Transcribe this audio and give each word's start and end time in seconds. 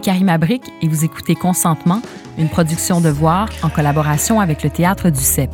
Ici 0.00 0.06
Karima 0.06 0.38
Brick 0.38 0.62
et 0.80 0.88
vous 0.88 1.04
écoutez 1.04 1.34
Consentement, 1.34 2.00
une 2.38 2.48
production 2.48 3.02
de 3.02 3.10
Voir 3.10 3.50
en 3.62 3.68
collaboration 3.68 4.40
avec 4.40 4.62
le 4.62 4.70
Théâtre 4.70 5.10
du 5.10 5.20
CEP. 5.20 5.50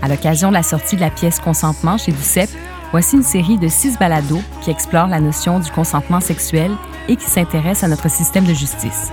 À 0.00 0.08
l'occasion 0.08 0.48
de 0.48 0.54
la 0.54 0.62
sortie 0.62 0.96
de 0.96 1.02
la 1.02 1.10
pièce 1.10 1.38
Consentement 1.38 1.98
chez 1.98 2.12
du 2.12 2.22
CEP, 2.22 2.48
voici 2.92 3.16
une 3.16 3.22
série 3.22 3.58
de 3.58 3.68
six 3.68 3.98
balados 3.98 4.40
qui 4.62 4.70
explorent 4.70 5.08
la 5.08 5.20
notion 5.20 5.60
du 5.60 5.70
consentement 5.70 6.20
sexuel 6.20 6.70
et 7.08 7.16
qui 7.16 7.26
s'intéressent 7.26 7.84
à 7.84 7.88
notre 7.88 8.08
système 8.08 8.44
de 8.44 8.54
justice. 8.54 9.12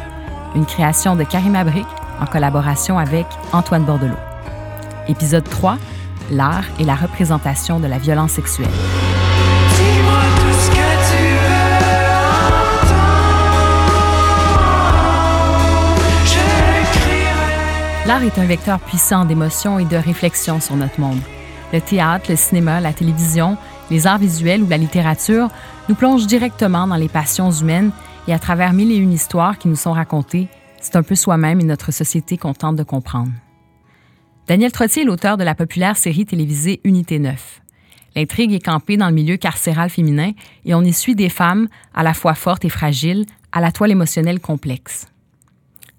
Une 0.55 0.65
création 0.65 1.17
de 1.17 1.25
Karima 1.25 1.65
Brick 1.65 1.87
en 2.21 2.25
collaboration 2.25 2.97
avec 2.97 3.25
Antoine 3.51 3.83
Bordelot. 3.83 4.15
Épisode 5.09 5.49
3, 5.49 5.77
l'art 6.31 6.65
et 6.79 6.85
la 6.85 6.95
représentation 6.95 7.81
de 7.81 7.87
la 7.87 7.97
violence 7.97 8.31
sexuelle. 8.31 8.69
L'art 18.11 18.23
est 18.23 18.39
un 18.39 18.45
vecteur 18.45 18.81
puissant 18.81 19.23
d'émotion 19.23 19.79
et 19.79 19.85
de 19.85 19.95
réflexion 19.95 20.59
sur 20.59 20.75
notre 20.75 20.99
monde. 20.99 21.21
Le 21.71 21.79
théâtre, 21.79 22.25
le 22.29 22.35
cinéma, 22.35 22.81
la 22.81 22.91
télévision, 22.91 23.57
les 23.89 24.05
arts 24.05 24.17
visuels 24.17 24.61
ou 24.63 24.67
la 24.67 24.75
littérature 24.75 25.47
nous 25.87 25.95
plongent 25.95 26.27
directement 26.27 26.87
dans 26.87 26.97
les 26.97 27.07
passions 27.07 27.49
humaines 27.51 27.91
et 28.27 28.33
à 28.33 28.37
travers 28.37 28.73
mille 28.73 28.91
et 28.91 28.97
une 28.97 29.13
histoires 29.13 29.57
qui 29.57 29.69
nous 29.69 29.77
sont 29.77 29.93
racontées, 29.93 30.49
c'est 30.81 30.97
un 30.97 31.03
peu 31.03 31.15
soi-même 31.15 31.61
et 31.61 31.63
notre 31.63 31.93
société 31.93 32.35
qu'on 32.35 32.53
tente 32.53 32.75
de 32.75 32.83
comprendre. 32.83 33.31
Daniel 34.45 34.73
Trottier 34.73 35.03
est 35.03 35.05
l'auteur 35.05 35.37
de 35.37 35.45
la 35.45 35.55
populaire 35.55 35.95
série 35.95 36.25
télévisée 36.25 36.81
Unité 36.83 37.17
9. 37.17 37.61
L'intrigue 38.17 38.51
est 38.51 38.59
campée 38.59 38.97
dans 38.97 39.07
le 39.07 39.15
milieu 39.15 39.37
carcéral 39.37 39.89
féminin 39.89 40.33
et 40.65 40.75
on 40.75 40.81
y 40.81 40.91
suit 40.91 41.15
des 41.15 41.29
femmes 41.29 41.69
à 41.93 42.03
la 42.03 42.13
fois 42.13 42.33
fortes 42.33 42.65
et 42.65 42.69
fragiles, 42.69 43.25
à 43.53 43.61
la 43.61 43.71
toile 43.71 43.91
émotionnelle 43.91 44.41
complexe. 44.41 45.07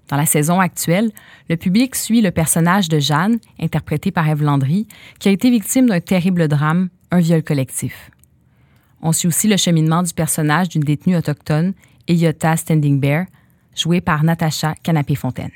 Dans 0.09 0.17
la 0.17 0.25
saison 0.25 0.59
actuelle, 0.59 1.11
le 1.49 1.55
public 1.55 1.95
suit 1.95 2.21
le 2.21 2.31
personnage 2.31 2.89
de 2.89 2.99
Jeanne, 2.99 3.39
interprétée 3.59 4.11
par 4.11 4.27
Eve 4.27 4.43
Landry, 4.43 4.87
qui 5.19 5.29
a 5.29 5.31
été 5.31 5.49
victime 5.49 5.87
d'un 5.87 6.01
terrible 6.01 6.47
drame, 6.47 6.89
un 7.11 7.19
viol 7.19 7.41
collectif. 7.41 8.11
On 9.01 9.11
suit 9.11 9.27
aussi 9.27 9.47
le 9.47 9.57
cheminement 9.57 10.03
du 10.03 10.13
personnage 10.13 10.69
d'une 10.69 10.83
détenue 10.83 11.17
autochtone, 11.17 11.73
Eyota 12.07 12.57
Standing 12.57 12.99
Bear, 12.99 13.25
jouée 13.75 14.01
par 14.01 14.23
Natacha 14.23 14.75
Canapé-Fontaine. 14.83 15.51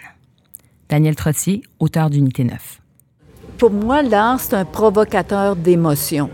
Daniel 0.90 1.16
Trottier, 1.16 1.62
auteur 1.80 2.10
d'Unité 2.10 2.44
9. 2.46 2.82
Pour 3.58 3.72
moi, 3.72 4.02
l'art, 4.02 4.40
c'est 4.40 4.54
un 4.54 4.66
provocateur 4.66 5.56
d'émotions. 5.56 6.30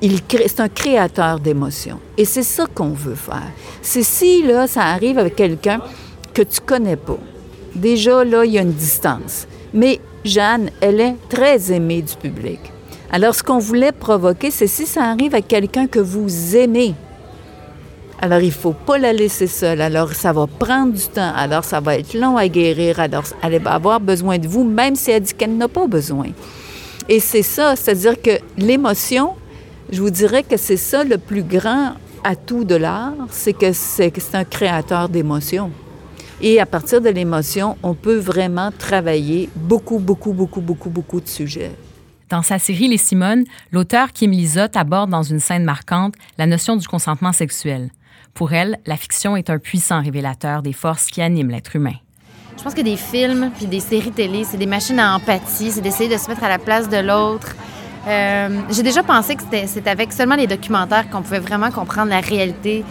C'est 0.00 0.60
un 0.60 0.68
créateur 0.68 1.38
d'émotions. 1.38 2.00
Et 2.16 2.24
c'est 2.24 2.42
ça 2.42 2.66
qu'on 2.66 2.90
veut 2.90 3.14
faire. 3.14 3.50
C'est 3.82 4.02
si, 4.02 4.42
là, 4.42 4.66
ça 4.66 4.84
arrive 4.84 5.18
avec 5.18 5.36
quelqu'un 5.36 5.80
que 6.32 6.42
tu 6.42 6.60
connais 6.60 6.96
pas 6.96 7.18
Déjà, 7.74 8.24
là, 8.24 8.44
il 8.44 8.52
y 8.52 8.58
a 8.58 8.62
une 8.62 8.72
distance. 8.72 9.46
Mais 9.72 10.00
Jeanne, 10.24 10.70
elle 10.80 11.00
est 11.00 11.14
très 11.28 11.72
aimée 11.72 12.02
du 12.02 12.14
public. 12.14 12.60
Alors, 13.10 13.34
ce 13.34 13.42
qu'on 13.42 13.58
voulait 13.58 13.92
provoquer, 13.92 14.50
c'est 14.50 14.66
si 14.66 14.86
ça 14.86 15.04
arrive 15.04 15.34
à 15.34 15.40
quelqu'un 15.40 15.86
que 15.86 15.98
vous 15.98 16.56
aimez. 16.56 16.94
Alors, 18.20 18.40
il 18.40 18.52
faut 18.52 18.72
pas 18.72 18.98
la 18.98 19.12
laisser 19.12 19.46
seule. 19.46 19.80
Alors, 19.80 20.12
ça 20.12 20.32
va 20.32 20.46
prendre 20.46 20.92
du 20.92 21.06
temps. 21.06 21.32
Alors, 21.34 21.64
ça 21.64 21.80
va 21.80 21.96
être 21.96 22.14
long 22.14 22.36
à 22.36 22.48
guérir. 22.48 22.98
Alors, 23.00 23.24
elle 23.42 23.62
va 23.62 23.74
avoir 23.74 24.00
besoin 24.00 24.38
de 24.38 24.48
vous, 24.48 24.64
même 24.64 24.96
si 24.96 25.10
elle 25.10 25.22
dit 25.22 25.34
qu'elle 25.34 25.56
n'a 25.56 25.68
pas 25.68 25.86
besoin. 25.86 26.26
Et 27.08 27.20
c'est 27.20 27.42
ça, 27.42 27.76
c'est-à-dire 27.76 28.20
que 28.20 28.32
l'émotion, 28.58 29.34
je 29.90 30.02
vous 30.02 30.10
dirais 30.10 30.42
que 30.42 30.56
c'est 30.56 30.76
ça 30.76 31.04
le 31.04 31.16
plus 31.16 31.42
grand 31.42 31.92
atout 32.24 32.64
de 32.64 32.74
l'art, 32.74 33.14
c'est 33.30 33.54
que 33.54 33.72
c'est 33.72 34.12
un 34.34 34.44
créateur 34.44 35.08
d'émotions. 35.08 35.70
Et 36.40 36.60
à 36.60 36.66
partir 36.66 37.00
de 37.00 37.08
l'émotion, 37.08 37.76
on 37.82 37.94
peut 37.94 38.16
vraiment 38.16 38.70
travailler 38.70 39.48
beaucoup, 39.56 39.98
beaucoup, 39.98 40.32
beaucoup, 40.32 40.60
beaucoup, 40.60 40.88
beaucoup 40.88 41.20
de 41.20 41.28
sujets. 41.28 41.72
Dans 42.28 42.42
sa 42.42 42.58
série 42.58 42.86
Les 42.88 42.98
Simones, 42.98 43.44
l'auteur 43.72 44.12
Kim 44.12 44.30
Lizotte 44.30 44.76
aborde 44.76 45.10
dans 45.10 45.22
une 45.22 45.40
scène 45.40 45.64
marquante 45.64 46.14
la 46.36 46.46
notion 46.46 46.76
du 46.76 46.86
consentement 46.86 47.32
sexuel. 47.32 47.90
Pour 48.34 48.52
elle, 48.52 48.78
la 48.86 48.96
fiction 48.96 49.36
est 49.36 49.50
un 49.50 49.58
puissant 49.58 50.00
révélateur 50.00 50.62
des 50.62 50.72
forces 50.72 51.06
qui 51.06 51.22
animent 51.22 51.50
l'être 51.50 51.74
humain. 51.74 51.94
Je 52.56 52.62
pense 52.62 52.74
que 52.74 52.82
des 52.82 52.96
films 52.96 53.50
puis 53.56 53.66
des 53.66 53.80
séries 53.80 54.12
télé, 54.12 54.44
c'est 54.44 54.58
des 54.58 54.66
machines 54.66 55.00
à 55.00 55.16
empathie, 55.16 55.72
c'est 55.72 55.80
d'essayer 55.80 56.12
de 56.12 56.20
se 56.20 56.28
mettre 56.28 56.44
à 56.44 56.48
la 56.48 56.58
place 56.58 56.88
de 56.88 56.98
l'autre. 56.98 57.56
Euh, 58.06 58.60
j'ai 58.70 58.82
déjà 58.82 59.02
pensé 59.02 59.34
que 59.34 59.42
c'était 59.66 59.90
avec 59.90 60.12
seulement 60.12 60.36
les 60.36 60.46
documentaires 60.46 61.10
qu'on 61.10 61.22
pouvait 61.22 61.40
vraiment 61.40 61.70
comprendre 61.70 62.10
la 62.10 62.20
réalité 62.20 62.84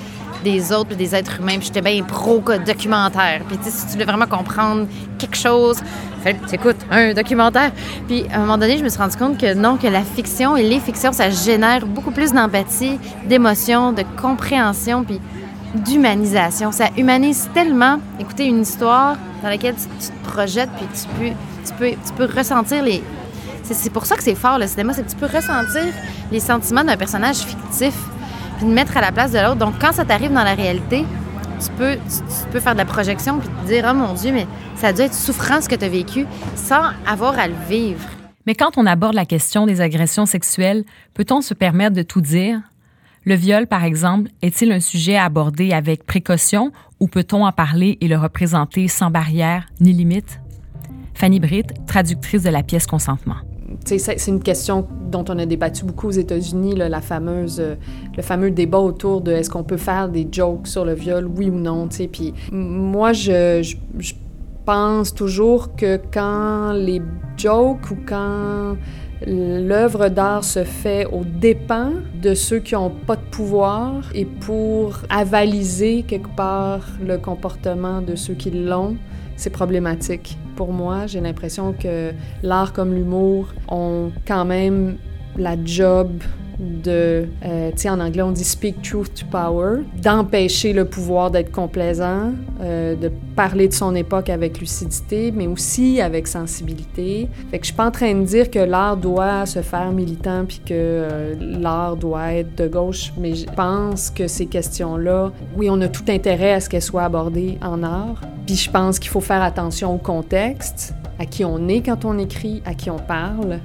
des 0.44 0.72
autres, 0.72 0.96
des 0.96 1.16
êtres 1.16 1.40
humains. 1.40 1.58
Puis 1.58 1.68
j'étais 1.68 1.81
bien 1.81 2.03
pro-documentaire. 2.03 3.42
Puis 3.48 3.58
si 3.64 3.86
tu 3.86 3.94
voulais 3.94 4.06
vraiment 4.06 4.28
comprendre 4.28 4.88
quelque 5.18 5.38
chose, 5.38 5.78
écoute, 6.52 6.78
un 6.92 7.14
documentaire. 7.14 7.72
Puis 8.08 8.25
à 8.31 8.38
un 8.38 8.40
moment 8.40 8.58
donné, 8.58 8.78
je 8.78 8.84
me 8.84 8.90
suis 8.90 9.00
rendu 9.00 9.18
compte 9.18 9.38
que 9.38 9.53
non, 9.53 9.78
que 9.78 9.88
la 9.88 10.02
fiction 10.02 10.56
et 10.58 10.64
les 10.64 10.80
fictions, 10.80 11.12
ça 11.12 11.30
génère 11.30 11.86
beaucoup 11.86 12.12
plus 12.12 12.34
d'empathie, 12.34 13.00
d'émotion, 13.26 13.94
de 13.94 14.03
compréhension, 14.22 15.03
puis 15.03 15.20
d'humanisation. 15.76 16.72
Ça 16.72 16.90
humanise 16.97 17.50
tellement. 17.53 18.00
Écouter 18.20 18.46
une 18.46 18.62
histoire 18.62 19.18
dans 19.42 19.50
laquelle 19.50 19.76
tu, 19.76 20.08
te 20.08 20.30
projettes, 20.30 20.70
puis 20.78 20.88
tu 20.94 21.08
peux, 21.20 21.36
tu 21.66 21.74
peux, 21.78 21.90
tu 21.90 22.14
peux 22.14 22.38
ressentir 22.38 22.84
les, 22.84 23.03
c'est 23.64 23.90
pour 23.90 24.06
ça 24.06 24.16
que 24.16 24.24
c'est 24.24 24.36
fort 24.36 24.58
le 24.58 24.68
cinéma, 24.68 24.94
c'est 24.94 25.03
que 25.03 25.09
tu 25.09 25.16
peux 25.16 25.26
ressentir 25.26 25.94
les 26.31 26.40
sentiments 26.40 26.84
d'un 26.84 26.97
personnage 26.97 27.38
fictif 27.38 27.94
puis 28.57 28.66
de 28.66 28.72
mettre 28.72 28.97
à 28.97 29.01
la 29.01 29.12
place 29.12 29.31
de 29.31 29.40
l'autre. 29.40 29.56
Donc, 29.56 29.75
quand 29.79 29.94
ça 29.94 30.06
t'arrive 30.06 30.34
dans 30.34 30.44
la 30.44 30.56
réalité, 30.56 31.06
tu 31.63 31.72
peux, 31.78 31.95
tu, 31.95 32.51
peux 32.51 32.59
faire 32.59 32.73
de 32.73 32.79
la 32.79 32.85
projection 32.85 33.40
puis 33.40 33.47
te 33.47 33.68
dire 33.68 33.85
Oh 33.90 33.94
mon 33.94 34.13
Dieu, 34.13 34.31
mais 34.31 34.47
ça 34.75 34.88
a 34.88 34.94
dû 34.94 35.01
être 35.01 35.13
souffrant 35.13 35.62
ce 35.62 35.69
que 35.69 35.75
tu 35.75 35.85
as 35.85 35.90
vécu 35.90 36.25
sans 36.56 36.81
avoir 37.07 37.38
à 37.40 37.47
le 37.47 37.56
vivre. 37.69 38.01
Mais 38.46 38.56
quand 38.56 38.78
on 38.78 38.85
aborde 38.85 39.16
la 39.16 39.25
question 39.25 39.66
des 39.66 39.81
agressions 39.81 40.25
sexuelles, 40.25 40.84
peut-on 41.13 41.41
se 41.41 41.53
permettre 41.53 41.96
de 41.96 42.03
tout 42.03 42.22
dire? 42.22 42.62
Le 43.25 43.35
viol, 43.35 43.67
par 43.67 43.84
exemple, 43.84 44.29
est-il 44.41 44.72
un 44.72 44.79
sujet 44.79 45.17
à 45.17 45.25
aborder 45.25 45.73
avec 45.73 46.06
précaution 46.06 46.72
ou 47.00 47.07
peut-on 47.07 47.46
en 47.46 47.51
parler 47.51 47.97
et 48.00 48.07
le 48.07 48.17
représenter 48.17 48.88
sans 48.88 49.12
barrière 49.12 49.67
ni 49.81 49.91
limite? 49.91 50.40
Fanny 51.13 51.40
Britt, 51.40 51.73
traductrice 51.88 52.44
de 52.44 52.50
la 52.50 52.63
pièce 52.63 52.88
Consentement 52.88 53.47
c'est 53.85 54.28
une 54.28 54.41
question 54.41 54.88
dont 55.09 55.25
on 55.29 55.38
a 55.39 55.45
débattu 55.45 55.85
beaucoup 55.85 56.07
aux 56.07 56.11
États-Unis, 56.11 56.75
la 56.75 57.01
fameuse, 57.01 57.59
euh, 57.59 57.75
le 58.16 58.23
fameux 58.23 58.51
débat 58.51 58.79
autour 58.79 59.22
de 59.22 59.31
est-ce 59.31 59.50
qu'on 59.50 59.63
peut 59.63 59.78
faire 59.78 60.09
des 60.09 60.28
jokes 60.31 60.67
sur 60.67 60.85
le 60.85 60.94
viol, 60.94 61.25
oui 61.25 61.50
ou 61.50 61.55
non. 61.55 61.88
Puis 61.88 62.33
moi, 62.51 63.13
je, 63.13 63.75
pense 64.66 65.13
toujours 65.13 65.78
que 65.78 65.97
quand 66.11 66.73
les 66.73 67.01
jokes 67.38 67.89
ou 67.89 67.97
quand 68.05 68.75
l'œuvre 69.25 70.09
d'art 70.09 70.44
se 70.44 70.66
fait 70.66 71.05
au 71.05 71.23
dépens 71.23 71.94
de 72.22 72.34
ceux 72.34 72.59
qui 72.59 72.75
n'ont 72.75 72.89
pas 72.89 73.16
de 73.16 73.25
pouvoir 73.31 74.03
et 74.13 74.25
pour 74.25 74.97
avaliser 75.09 76.03
quelque 76.03 76.35
part 76.35 76.81
le 77.01 77.17
comportement 77.17 78.01
de 78.01 78.16
ceux 78.16 78.34
qui 78.34 78.51
l'ont, 78.51 78.97
c'est 79.38 79.51
problématique. 79.51 80.38
Pour 80.57 80.73
moi, 80.73 81.06
j'ai 81.06 81.22
l'impression 81.22 81.72
que 81.72 82.12
l'art 82.41 82.73
comme 82.73 82.95
l'humour 82.95 83.53
ont 83.68 84.12
quand 84.28 84.44
même 84.44 84.97
la 85.38 85.56
job 85.63 86.09
de, 86.59 87.28
euh, 87.45 87.72
tu 87.72 87.78
sais, 87.78 87.90
en 87.90 88.00
anglais 88.00 88.23
on 88.23 88.31
dit 88.31 88.44
speak 88.44 88.81
truth 88.81 89.13
to 89.13 89.25
power, 89.29 89.81
d'empêcher 90.01 90.73
le 90.73 90.85
pouvoir 90.85 91.29
d'être 91.29 91.51
complaisant, 91.51 92.31
euh, 92.62 92.95
de 92.95 93.12
parler 93.35 93.68
de 93.68 93.73
son 93.73 93.94
époque 93.94 94.29
avec 94.29 94.59
lucidité, 94.59 95.31
mais 95.31 95.47
aussi 95.47 96.01
avec 96.01 96.28
sensibilité. 96.28 97.29
Fait 97.51 97.59
que 97.59 97.66
je 97.66 97.67
suis 97.67 97.75
pas 97.75 97.85
en 97.85 97.91
train 97.91 98.13
de 98.13 98.23
dire 98.23 98.50
que 98.50 98.59
l'art 98.59 98.97
doit 98.97 99.46
se 99.46 99.62
faire 99.62 99.91
militant 99.91 100.46
puis 100.46 100.59
que 100.66 100.73
euh, 100.73 101.35
l'art 101.40 101.96
doit 101.96 102.34
être 102.34 102.56
de 102.56 102.67
gauche, 102.67 103.13
mais 103.17 103.35
je 103.35 103.46
pense 103.46 104.09
que 104.09 104.28
ces 104.28 104.47
questions-là, 104.47 105.32
oui, 105.55 105.70
on 105.70 105.79
a 105.82 105.87
tout 105.87 106.05
intérêt 106.09 106.53
à 106.53 106.59
ce 106.59 106.70
qu'elles 106.70 106.82
soient 106.82 107.03
abordées 107.03 107.58
en 107.61 107.84
art. 107.84 108.22
Puis 108.47 108.55
je 108.55 108.72
pense 108.72 108.97
qu'il 108.97 109.11
faut 109.11 109.22
faire 109.22 109.43
attention 109.43 109.93
au 109.93 109.97
contexte, 109.97 110.93
à 111.20 111.26
qui 111.26 111.46
on 111.46 111.67
est 111.67 111.82
quand 111.82 112.05
on 112.05 112.17
écrit, 112.17 112.61
à 112.66 112.73
qui 112.73 112.90
on 112.90 112.97
parle. 112.97 113.59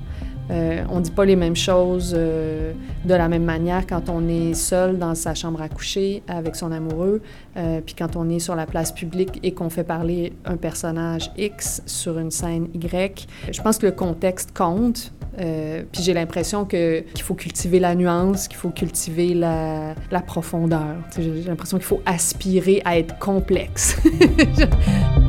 Euh, 0.51 0.85
on 0.91 0.97
ne 0.97 1.03
dit 1.03 1.11
pas 1.11 1.25
les 1.25 1.37
mêmes 1.37 1.57
choses 1.57 2.15
euh, 2.17 2.73
de 3.05 3.15
la 3.15 3.29
même 3.29 3.45
manière 3.45 3.87
quand 3.87 4.09
on 4.09 4.29
est 4.29 4.55
seul 4.55 4.99
dans 4.99 5.15
sa 5.15 5.35
chambre 5.35 5.63
à 5.63 5.69
coucher 5.69 6.23
avec 6.29 6.57
son 6.57 6.73
amoureux, 6.73 7.23
euh, 7.57 7.81
puis 7.85 7.95
quand 7.95 8.17
on 8.17 8.29
est 8.29 8.39
sur 8.39 8.55
la 8.55 8.67
place 8.67 8.93
publique 8.93 9.39
et 9.43 9.53
qu'on 9.53 9.71
fait 9.71 9.85
parler 9.85 10.33
un 10.45 10.57
personnage 10.57 11.31
X 11.39 11.83
sur 11.87 12.19
une 12.19 12.31
scène 12.31 12.69
Y. 12.75 13.27
Je 13.51 13.63
pense 13.63 13.79
que 13.79 13.87
le 13.87 13.93
contexte 13.93 14.53
compte. 14.53 15.13
puis 15.37 16.03
j'ai 16.03 16.13
l'impression 16.13 16.65
qu'il 16.65 17.05
faut 17.23 17.35
cultiver 17.35 17.81
la 17.81 17.95
nuance, 17.95 18.49
qu'il 18.49 18.59
faut 18.59 18.71
cultiver 18.71 19.35
la, 19.35 19.95
la 20.11 20.21
profondeur. 20.21 20.97
J'ai 21.17 21.45
l'impression 21.45 21.79
qu'il 21.79 21.87
faut 21.87 22.03
aspirer 22.05 22.83
à 22.85 22.99
être 22.99 23.19
complexe. 23.19 23.97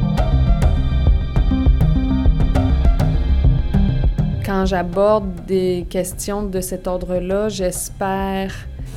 quand 4.45 4.65
j'aborde 4.65 5.45
des 5.45 5.85
questions 5.89 6.43
de 6.43 6.61
cet 6.61 6.87
ordre-là, 6.87 7.49
j'espère 7.49 8.53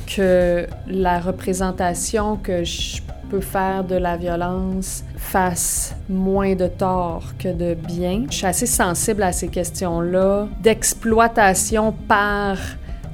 que 0.07 0.67
la 0.89 1.21
représentation 1.21 2.37
que 2.37 2.65
je 2.65 3.01
peut 3.29 3.41
faire 3.41 3.83
de 3.83 3.97
la 3.97 4.17
violence 4.17 5.03
fasse 5.17 5.95
moins 6.09 6.55
de 6.55 6.69
tort 6.69 7.25
que 7.39 7.49
de 7.49 7.75
bien. 7.75 8.27
Je 8.31 8.37
suis 8.37 8.47
assez 8.47 8.67
sensible 8.67 9.23
à 9.25 9.33
ces 9.33 9.49
questions-là 9.49 10.47
d'exploitation 10.63 11.93
par 11.93 12.57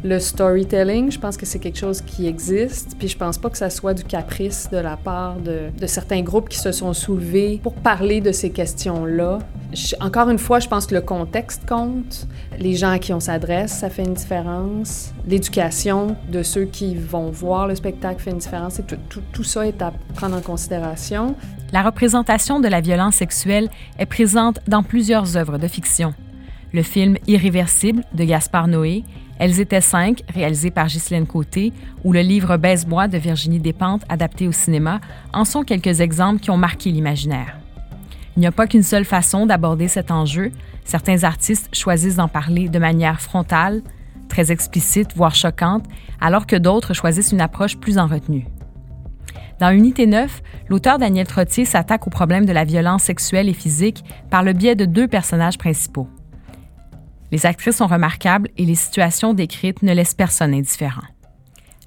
le 0.04 0.18
storytelling, 0.18 1.12
je 1.12 1.18
pense 1.18 1.36
que 1.36 1.46
c'est 1.46 1.58
quelque 1.58 1.78
chose 1.78 2.00
qui 2.00 2.26
existe, 2.26 2.96
puis 2.98 3.08
je 3.08 3.16
pense 3.16 3.38
pas 3.38 3.50
que 3.50 3.58
ça 3.58 3.70
soit 3.70 3.94
du 3.94 4.02
caprice 4.02 4.68
de 4.70 4.78
la 4.78 4.96
part 4.96 5.36
de, 5.36 5.70
certains 5.86 6.22
groupes 6.22 6.48
qui 6.48 6.58
se 6.58 6.72
sont 6.72 6.92
soulevés 6.92 7.60
pour 7.62 7.74
parler 7.74 8.20
de 8.20 8.32
ces 8.32 8.50
questions-là. 8.50 9.38
Encore 10.00 10.28
une 10.28 10.38
fois, 10.38 10.58
je 10.58 10.68
pense 10.68 10.86
que 10.86 10.94
le 10.94 11.00
contexte 11.00 11.66
compte, 11.68 12.26
les 12.58 12.74
gens 12.74 12.90
à 12.90 12.98
qui 12.98 13.12
on 13.12 13.20
s'adresse, 13.20 13.72
ça 13.72 13.90
fait 13.90 14.04
une 14.04 14.14
différence, 14.14 15.12
l'éducation 15.26 16.16
de 16.30 16.42
ceux 16.42 16.64
qui 16.64 16.96
vont 16.96 17.30
voir 17.30 17.68
le 17.68 17.74
spectacle 17.74 18.20
fait 18.20 18.30
une 18.30 18.38
différence, 18.38 18.80
tout, 19.08 19.22
tout 19.32 19.44
ça 19.44 19.66
est 19.66 19.82
à 19.82 19.92
prendre 20.14 20.36
en 20.36 20.40
considération. 20.40 21.36
La 21.72 21.82
représentation 21.82 22.60
de 22.60 22.68
la 22.68 22.80
violence 22.80 23.16
sexuelle 23.16 23.70
est 23.98 24.06
présente 24.06 24.58
dans 24.66 24.82
plusieurs 24.82 25.36
œuvres 25.36 25.58
de 25.58 25.68
fiction. 25.68 26.12
Le 26.72 26.82
film 26.82 27.16
Irréversible 27.26 28.02
de 28.14 28.24
Gaspard 28.24 28.68
Noé 28.68 29.04
elles 29.44 29.58
étaient 29.58 29.80
cinq, 29.80 30.22
réalisé 30.32 30.70
par 30.70 30.86
Ghislaine 30.86 31.26
Côté, 31.26 31.72
ou 32.04 32.12
le 32.12 32.20
livre 32.20 32.58
Baise-bois 32.58 33.08
de 33.08 33.18
Virginie 33.18 33.58
Despentes, 33.58 34.04
adapté 34.08 34.46
au 34.46 34.52
cinéma, 34.52 35.00
en 35.32 35.44
sont 35.44 35.64
quelques 35.64 36.00
exemples 36.00 36.38
qui 36.38 36.52
ont 36.52 36.56
marqué 36.56 36.92
l'imaginaire. 36.92 37.58
Il 38.36 38.40
n'y 38.40 38.46
a 38.46 38.52
pas 38.52 38.68
qu'une 38.68 38.84
seule 38.84 39.04
façon 39.04 39.44
d'aborder 39.44 39.88
cet 39.88 40.12
enjeu. 40.12 40.52
Certains 40.84 41.24
artistes 41.24 41.68
choisissent 41.74 42.14
d'en 42.14 42.28
parler 42.28 42.68
de 42.68 42.78
manière 42.78 43.20
frontale, 43.20 43.82
très 44.28 44.52
explicite, 44.52 45.16
voire 45.16 45.34
choquante, 45.34 45.86
alors 46.20 46.46
que 46.46 46.54
d'autres 46.54 46.94
choisissent 46.94 47.32
une 47.32 47.40
approche 47.40 47.78
plus 47.78 47.98
en 47.98 48.06
retenue. 48.06 48.46
Dans 49.58 49.70
Unité 49.70 50.06
9, 50.06 50.40
l'auteur 50.68 50.98
Daniel 50.98 51.26
Trottier 51.26 51.64
s'attaque 51.64 52.06
au 52.06 52.10
problème 52.10 52.46
de 52.46 52.52
la 52.52 52.62
violence 52.62 53.02
sexuelle 53.02 53.48
et 53.48 53.54
physique 53.54 54.04
par 54.30 54.44
le 54.44 54.52
biais 54.52 54.76
de 54.76 54.84
deux 54.84 55.08
personnages 55.08 55.58
principaux. 55.58 56.06
Les 57.32 57.46
actrices 57.46 57.78
sont 57.78 57.86
remarquables 57.86 58.50
et 58.58 58.66
les 58.66 58.74
situations 58.74 59.32
décrites 59.32 59.82
ne 59.82 59.94
laissent 59.94 60.14
personne 60.14 60.52
indifférent. 60.52 61.02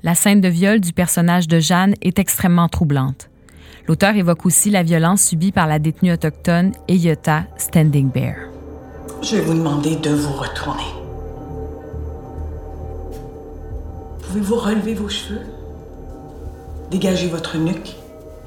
La 0.01 0.15
scène 0.15 0.41
de 0.41 0.47
viol 0.47 0.81
du 0.81 0.91
personnage 0.91 1.47
de 1.47 1.59
Jeanne 1.59 1.93
est 2.01 2.17
extrêmement 2.17 2.67
troublante. 2.67 3.29
L'auteur 3.87 4.15
évoque 4.15 4.47
aussi 4.47 4.71
la 4.71 4.81
violence 4.81 5.21
subie 5.21 5.51
par 5.51 5.67
la 5.67 5.77
détenue 5.77 6.13
autochtone 6.13 6.71
Eyota 6.87 7.43
Standing 7.57 8.09
Bear. 8.09 8.35
Je 9.21 9.35
vais 9.35 9.41
vous 9.43 9.53
demander 9.53 9.95
de 9.95 10.09
vous 10.09 10.33
retourner. 10.33 10.83
Pouvez-vous 14.23 14.55
relever 14.55 14.95
vos 14.95 15.09
cheveux, 15.09 15.45
dégager 16.89 17.27
votre 17.27 17.57
nuque 17.57 17.95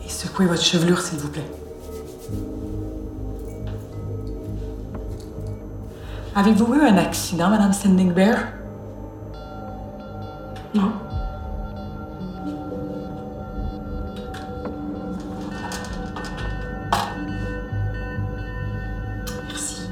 et 0.05 0.09
secouer 0.09 0.47
votre 0.47 0.65
chevelure, 0.65 1.01
s'il 1.01 1.19
vous 1.19 1.29
plaît? 1.29 1.47
Avez-vous 6.35 6.75
eu 6.75 6.81
un 6.83 6.97
accident, 6.99 7.51
Madame 7.51 7.73
Standing 7.73 8.13
Bear? 8.13 8.39
Non. 10.75 10.93
Merci. 19.49 19.89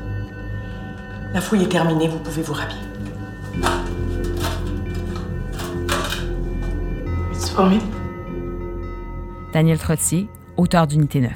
La 1.32 1.40
fouille 1.40 1.62
est 1.64 1.68
terminée, 1.68 2.08
vous 2.08 2.18
pouvez 2.18 2.42
vous 2.42 2.52
rhabiller. 2.52 2.80
It's 7.32 7.50
for 7.50 7.66
me. 7.66 7.78
Daniel 9.52 9.78
Trottier, 9.78 10.28
auteur 10.56 10.86
d'Unité 10.86 11.20
9. 11.20 11.32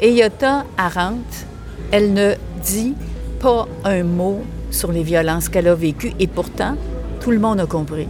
Eyota 0.00 0.64
Arendt, 0.76 1.46
elle 1.92 2.12
ne 2.12 2.34
dit 2.62 2.94
pas 3.40 3.66
un 3.84 4.02
mot 4.02 4.42
sur 4.70 4.92
les 4.92 5.02
violences 5.02 5.48
qu'elle 5.48 5.66
a 5.66 5.74
vécues 5.74 6.12
et 6.20 6.26
pourtant, 6.26 6.76
tout 7.20 7.30
le 7.30 7.38
monde 7.38 7.60
a 7.60 7.66
compris. 7.66 8.06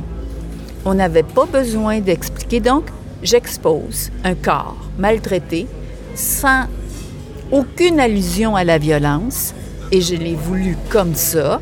On 0.84 0.94
n'avait 0.94 1.22
pas 1.22 1.46
besoin 1.46 2.00
d'expliquer. 2.00 2.60
Donc, 2.60 2.84
j'expose 3.22 4.10
un 4.24 4.34
corps 4.34 4.76
maltraité 4.98 5.66
sans 6.14 6.64
aucune 7.52 8.00
allusion 8.00 8.56
à 8.56 8.64
la 8.64 8.78
violence 8.78 9.54
et 9.92 10.00
je 10.00 10.14
l'ai 10.14 10.34
voulu 10.34 10.76
comme 10.90 11.14
ça. 11.14 11.60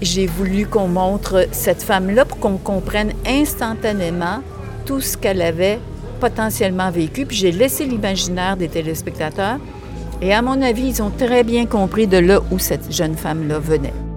J'ai 0.00 0.26
voulu 0.26 0.66
qu'on 0.66 0.88
montre 0.88 1.46
cette 1.52 1.82
femme-là 1.82 2.24
pour 2.24 2.38
qu'on 2.38 2.56
comprenne 2.56 3.12
instantanément 3.26 4.42
tout 4.86 5.00
ce 5.00 5.16
qu'elle 5.16 5.42
avait 5.42 5.78
potentiellement 6.20 6.90
vécu. 6.90 7.26
Puis 7.26 7.36
j'ai 7.36 7.52
laissé 7.52 7.84
l'imaginaire 7.84 8.56
des 8.56 8.68
téléspectateurs 8.68 9.58
et 10.22 10.34
à 10.34 10.42
mon 10.42 10.60
avis, 10.62 10.88
ils 10.88 11.02
ont 11.02 11.10
très 11.10 11.44
bien 11.44 11.66
compris 11.66 12.06
de 12.06 12.18
là 12.18 12.40
où 12.50 12.58
cette 12.58 12.92
jeune 12.92 13.16
femme-là 13.16 13.58
venait. 13.58 14.09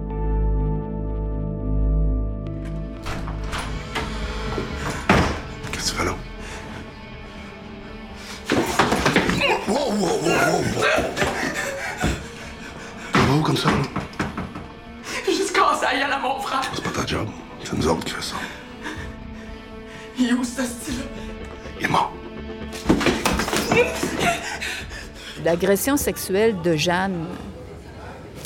L'agression 25.64 25.96
sexuelle 25.96 26.56
de 26.62 26.76
Jeanne, 26.76 27.24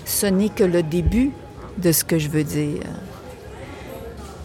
ce 0.04 0.26
n'est 0.26 0.50
que 0.50 0.62
le 0.62 0.84
début 0.84 1.32
de 1.76 1.90
ce 1.90 2.04
que 2.04 2.16
je 2.16 2.28
veux 2.28 2.44
dire. 2.44 2.84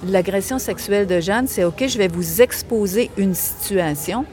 L'agression 0.08 0.58
sexuelle 0.58 1.06
de 1.06 1.20
Jeanne, 1.20 1.46
c'est 1.48 1.66
OK, 1.66 1.86
je 1.88 2.00
vais 2.00 2.08
vous 2.08 2.42
exposer 2.42 3.12
une 3.16 3.36
situation 3.36 4.25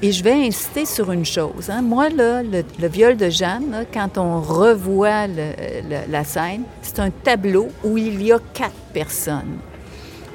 et 0.00 0.10
je 0.10 0.24
vais 0.24 0.32
insister 0.32 0.86
sur 0.86 1.12
une 1.12 1.26
chose. 1.26 1.68
hein. 1.68 1.82
Moi, 1.82 2.08
là, 2.08 2.42
le, 2.42 2.88
viol 2.88 3.14
de 3.18 3.28
Jeanne, 3.28 3.84
quand 3.92 4.16
on 4.16 4.40
revoit 4.40 5.26
la 5.26 6.24
scène, 6.24 6.62
c'est 6.80 6.98
un 6.98 7.10
tableau 7.10 7.68
où 7.84 7.98
il 7.98 8.22
y 8.22 8.32
a 8.32 8.38
quatre 8.54 8.72
personnes. 8.94 9.58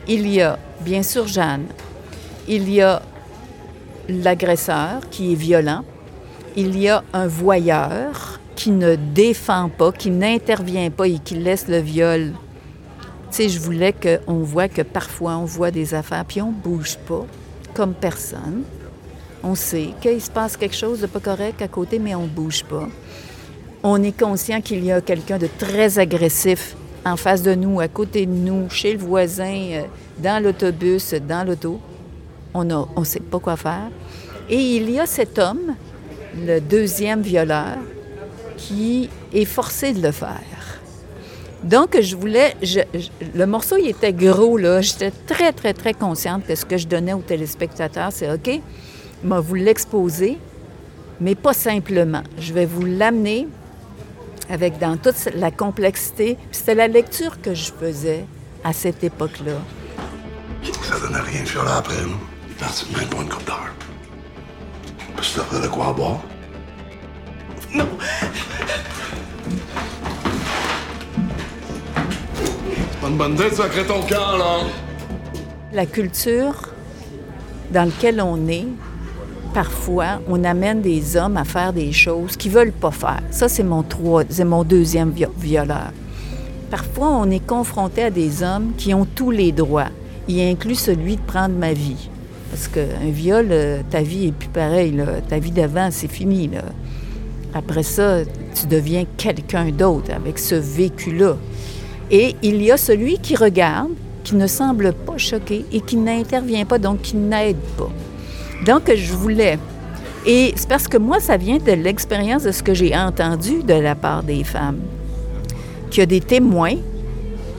Il 0.07 0.29
y 0.29 0.43
a, 0.43 0.59
bien 0.81 1.01
sûr, 1.01 1.25
Jeanne. 1.25 1.65
Il 2.47 2.71
y 2.71 2.83
a 2.83 3.01
l'agresseur 4.07 4.99
qui 5.09 5.31
est 5.31 5.35
violent. 5.35 5.83
Il 6.59 6.75
y 6.75 6.89
a 6.89 7.03
un 7.13 7.27
voyeur 7.27 8.39
qui 8.55 8.71
ne 8.71 8.95
défend 8.95 9.69
pas, 9.69 9.91
qui 9.91 10.09
n'intervient 10.09 10.89
pas 10.89 11.07
et 11.07 11.19
qui 11.19 11.35
laisse 11.35 11.67
le 11.67 11.77
viol. 11.77 12.33
Tu 13.29 13.43
sais, 13.43 13.49
je 13.49 13.59
voulais 13.59 13.93
qu'on 13.93 14.39
voit 14.39 14.67
que 14.67 14.81
parfois 14.81 15.37
on 15.37 15.45
voit 15.45 15.69
des 15.69 15.93
affaires 15.93 16.25
puis 16.25 16.41
on 16.41 16.51
bouge 16.51 16.97
pas, 17.07 17.27
comme 17.75 17.93
personne. 17.93 18.63
On 19.43 19.53
sait 19.53 19.89
qu'il 20.01 20.19
se 20.19 20.31
passe 20.31 20.57
quelque 20.57 20.75
chose 20.75 20.99
de 20.99 21.05
pas 21.05 21.19
correct 21.19 21.61
à 21.61 21.67
côté, 21.67 21.99
mais 21.99 22.15
on 22.15 22.25
bouge 22.25 22.63
pas. 22.63 22.89
On 23.83 24.01
est 24.01 24.19
conscient 24.19 24.59
qu'il 24.59 24.83
y 24.83 24.91
a 24.91 24.99
quelqu'un 24.99 25.37
de 25.37 25.47
très 25.59 25.99
agressif 25.99 26.75
en 27.05 27.17
face 27.17 27.43
de 27.43 27.53
nous, 27.53 27.79
à 27.79 27.87
côté 27.87 28.25
de 28.25 28.31
nous, 28.31 28.67
chez 28.71 28.93
le 28.93 28.99
voisin, 28.99 29.53
euh, 29.73 29.83
dans 30.17 30.43
l'autobus, 30.43 31.13
dans 31.13 31.47
l'auto. 31.47 31.79
On 32.55 32.63
ne 32.63 32.73
on 32.95 33.03
sait 33.03 33.19
pas 33.19 33.37
quoi 33.37 33.57
faire. 33.57 33.91
Et 34.49 34.77
il 34.77 34.89
y 34.89 34.99
a 34.99 35.05
cet 35.05 35.37
homme, 35.37 35.75
le 36.45 36.59
deuxième 36.59 37.21
violeur, 37.21 37.77
qui 38.57 39.09
est 39.33 39.45
forcé 39.45 39.93
de 39.93 40.01
le 40.01 40.11
faire. 40.11 40.41
Donc, 41.63 41.99
je 41.99 42.15
voulais. 42.15 42.55
le 43.35 43.45
morceau, 43.45 43.77
il 43.77 43.89
était 43.89 44.13
gros, 44.13 44.57
là. 44.57 44.81
J'étais 44.81 45.11
très, 45.11 45.51
très, 45.51 45.73
très 45.73 45.93
consciente 45.93 46.45
que 46.45 46.55
ce 46.55 46.65
que 46.65 46.77
je 46.77 46.87
donnais 46.87 47.13
aux 47.13 47.21
téléspectateurs, 47.21 48.11
c'est 48.11 48.31
OK, 48.31 48.61
m'a 49.23 49.39
vous 49.39 49.55
l'exposer, 49.55 50.37
mais 51.19 51.35
pas 51.35 51.53
simplement. 51.53 52.23
Je 52.39 52.53
vais 52.53 52.65
vous 52.65 52.85
l'amener 52.85 53.47
avec 54.49 54.77
dans 54.79 54.97
toute 54.97 55.29
la 55.35 55.51
complexité. 55.51 56.37
C'était 56.51 56.75
la 56.75 56.87
lecture 56.87 57.41
que 57.41 57.53
je 57.53 57.71
faisais 57.71 58.25
à 58.63 58.73
cette 58.73 59.03
époque-là. 59.03 59.53
Ça 60.83 60.99
donnait 60.99 61.21
rien 61.21 61.43
là 61.63 61.77
après, 61.77 62.01
non? 62.03 62.17
Il 62.49 62.55
parti 62.55 62.85
de 62.91 62.97
même 62.97 63.07
pour 63.09 63.21
une 63.21 63.29
coupe 63.29 63.45
d'heure. 63.45 63.73
Boire. 65.95 66.19
Non. 67.73 67.85
C'est 72.35 73.01
pas 73.01 73.07
une 73.07 73.17
bonne 73.17 73.35
de 73.35 73.49
sacrer 73.49 73.85
ton 73.85 74.01
camp, 74.01 74.37
là. 74.37 74.59
La 75.73 75.85
culture 75.85 76.53
dans 77.71 77.85
laquelle 77.85 78.21
on 78.21 78.47
est, 78.47 78.67
parfois, 79.53 80.21
on 80.27 80.43
amène 80.43 80.81
des 80.81 81.17
hommes 81.17 81.37
à 81.37 81.43
faire 81.43 81.73
des 81.73 81.91
choses 81.91 82.37
qu'ils 82.37 82.51
veulent 82.51 82.71
pas 82.71 82.91
faire. 82.91 83.19
Ça, 83.31 83.49
c'est 83.49 83.63
mon, 83.63 83.83
trois- 83.83 84.23
mon 84.45 84.63
deuxième 84.63 85.11
vi- 85.11 85.25
violeur. 85.37 85.91
Parfois, 86.71 87.09
on 87.09 87.29
est 87.29 87.45
confronté 87.45 88.03
à 88.03 88.09
des 88.09 88.43
hommes 88.43 88.73
qui 88.77 88.93
ont 88.93 89.05
tous 89.05 89.31
les 89.31 89.51
droits, 89.51 89.89
y 90.27 90.41
inclut 90.41 90.75
celui 90.75 91.15
de 91.15 91.21
prendre 91.21 91.55
ma 91.55 91.73
vie. 91.73 92.09
Parce 92.57 92.69
qu'un 92.69 93.11
viol, 93.11 93.49
euh, 93.51 93.81
ta 93.87 94.01
vie 94.01 94.29
est 94.29 94.31
plus 94.31 94.49
pareille. 94.49 94.99
Ta 95.29 95.37
vie 95.37 95.51
d'avant, 95.51 95.89
c'est 95.91 96.07
fini. 96.07 96.49
Après 97.53 97.83
ça, 97.83 98.21
tu 98.55 98.65
deviens 98.65 99.05
quelqu'un 99.15 99.69
d'autre 99.69 100.11
avec 100.11 100.39
ce 100.39 100.55
vécu-là. 100.55 101.37
Et 102.09 102.35
il 102.41 102.63
y 102.63 102.71
a 102.71 102.77
celui 102.77 103.19
qui 103.19 103.35
regarde, 103.35 103.91
qui 104.23 104.33
ne 104.35 104.47
semble 104.47 104.91
pas 104.93 105.17
choqué 105.17 105.65
et 105.71 105.81
qui 105.81 105.97
n'intervient 105.97 106.65
pas, 106.65 106.79
donc 106.79 107.03
qui 107.03 107.15
n'aide 107.15 107.57
pas. 107.77 107.91
Donc, 108.65 108.91
je 108.91 109.13
voulais. 109.13 109.59
Et 110.25 110.51
c'est 110.55 110.67
parce 110.67 110.87
que 110.87 110.97
moi, 110.97 111.19
ça 111.19 111.37
vient 111.37 111.59
de 111.59 111.73
l'expérience 111.73 112.41
de 112.41 112.51
ce 112.51 112.63
que 112.63 112.73
j'ai 112.73 112.97
entendu 112.97 113.61
de 113.61 113.75
la 113.75 113.93
part 113.93 114.23
des 114.23 114.43
femmes. 114.43 114.79
Qu'il 115.91 115.99
y 115.99 116.03
a 116.03 116.07
des 116.07 116.21
témoins, 116.21 116.77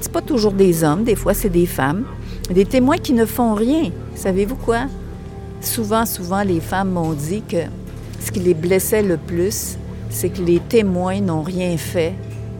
c'est 0.00 0.10
pas 0.10 0.22
toujours 0.22 0.52
des 0.52 0.82
hommes, 0.82 1.04
des 1.04 1.14
fois 1.14 1.34
c'est 1.34 1.50
des 1.50 1.66
femmes, 1.66 2.04
des 2.54 2.64
témoins 2.64 2.98
qui 2.98 3.12
ne 3.12 3.24
font 3.24 3.54
rien. 3.54 3.90
Savez-vous 4.14 4.56
quoi? 4.56 4.86
Souvent, 5.60 6.06
souvent, 6.06 6.42
les 6.42 6.60
femmes 6.60 6.90
m'ont 6.90 7.12
dit 7.12 7.42
que 7.42 7.64
ce 8.20 8.30
qui 8.30 8.40
les 8.40 8.54
blessait 8.54 9.02
le 9.02 9.16
plus, 9.16 9.76
c'est 10.10 10.30
que 10.30 10.42
les 10.42 10.60
témoins 10.60 11.20
n'ont 11.20 11.42
rien 11.42 11.76
fait 11.76 12.14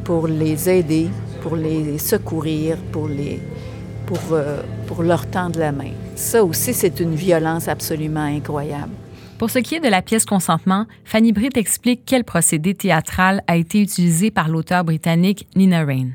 pour 0.05 0.27
les 0.27 0.69
aider, 0.69 1.09
pour 1.43 1.57
les 1.57 1.99
secourir, 1.99 2.77
pour, 2.93 3.09
les, 3.09 3.41
pour, 4.07 4.19
euh, 4.33 4.63
pour 4.87 5.03
leur 5.03 5.27
tendre 5.27 5.59
la 5.59 5.73
main. 5.73 5.93
Ça 6.17 6.45
aussi, 6.45 6.75
c'est 6.75 7.01
une 7.01 7.15
violence 7.15 7.69
absolument 7.69 8.25
incroyable. 8.25 8.93
Pour 9.39 9.51
ce 9.51 9.61
qui 9.61 9.77
est 9.77 9.81
de 9.81 9.89
la 9.89 10.03
pièce 10.03 10.25
Consentement, 10.25 10.87
Fanny 11.05 11.33
Britt 11.33 11.57
explique 11.57 12.03
quel 12.05 12.25
procédé 12.25 12.75
théâtral 12.75 13.43
a 13.47 13.57
été 13.57 13.81
utilisé 13.81 14.33
par 14.33 14.49
l'auteur 14.49 14.83
britannique 14.83 15.47
Nina 15.55 15.85
Rain. 15.85 16.09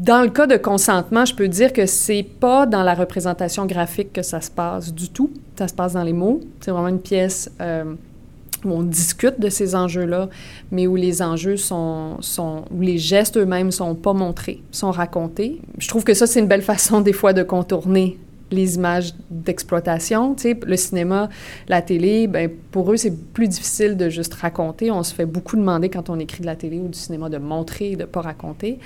Dans 0.00 0.22
le 0.22 0.30
cas 0.30 0.46
de 0.46 0.56
consentement, 0.56 1.26
je 1.26 1.34
peux 1.34 1.46
dire 1.46 1.74
que 1.74 1.84
c'est 1.84 2.22
pas 2.22 2.64
dans 2.64 2.82
la 2.82 2.94
représentation 2.94 3.66
graphique 3.66 4.14
que 4.14 4.22
ça 4.22 4.40
se 4.40 4.50
passe 4.50 4.94
du 4.94 5.10
tout. 5.10 5.30
Ça 5.58 5.68
se 5.68 5.74
passe 5.74 5.92
dans 5.92 6.02
les 6.02 6.14
mots. 6.14 6.40
C'est 6.60 6.70
vraiment 6.70 6.88
une 6.88 7.02
pièce 7.02 7.50
euh, 7.60 7.84
où 8.64 8.70
on 8.70 8.82
discute 8.82 9.38
de 9.38 9.50
ces 9.50 9.74
enjeux-là, 9.74 10.30
mais 10.70 10.86
où 10.86 10.96
les 10.96 11.20
enjeux 11.20 11.58
sont, 11.58 12.16
sont 12.20 12.64
où 12.74 12.80
les 12.80 12.96
gestes 12.96 13.36
eux-mêmes 13.36 13.70
sont 13.70 13.94
pas 13.94 14.14
montrés, 14.14 14.62
sont 14.70 14.90
racontés. 14.90 15.60
Je 15.76 15.88
trouve 15.88 16.02
que 16.02 16.14
ça 16.14 16.26
c'est 16.26 16.40
une 16.40 16.48
belle 16.48 16.62
façon 16.72 17.02
des 17.02 17.12
fois 17.12 17.34
de 17.34 17.42
contourner 17.42 18.18
les 18.50 18.76
images 18.76 19.14
d'exploitation. 19.30 20.34
Le 20.44 20.76
cinéma, 20.76 21.28
la 21.68 21.82
télé, 21.82 22.26
ben, 22.26 22.50
pour 22.70 22.92
eux, 22.92 22.96
c'est 22.96 23.16
plus 23.32 23.48
difficile 23.48 23.96
de 23.96 24.08
juste 24.08 24.34
raconter. 24.34 24.90
On 24.90 25.02
se 25.02 25.14
fait 25.14 25.26
beaucoup 25.26 25.56
demander 25.56 25.88
quand 25.88 26.10
on 26.10 26.18
écrit 26.18 26.40
de 26.40 26.46
la 26.46 26.56
télé 26.56 26.78
ou 26.78 26.88
du 26.88 26.98
cinéma 26.98 27.28
de 27.28 27.38
montrer 27.38 27.92
et 27.92 27.96
de 27.96 28.04
pas 28.04 28.20
raconter. 28.20 28.78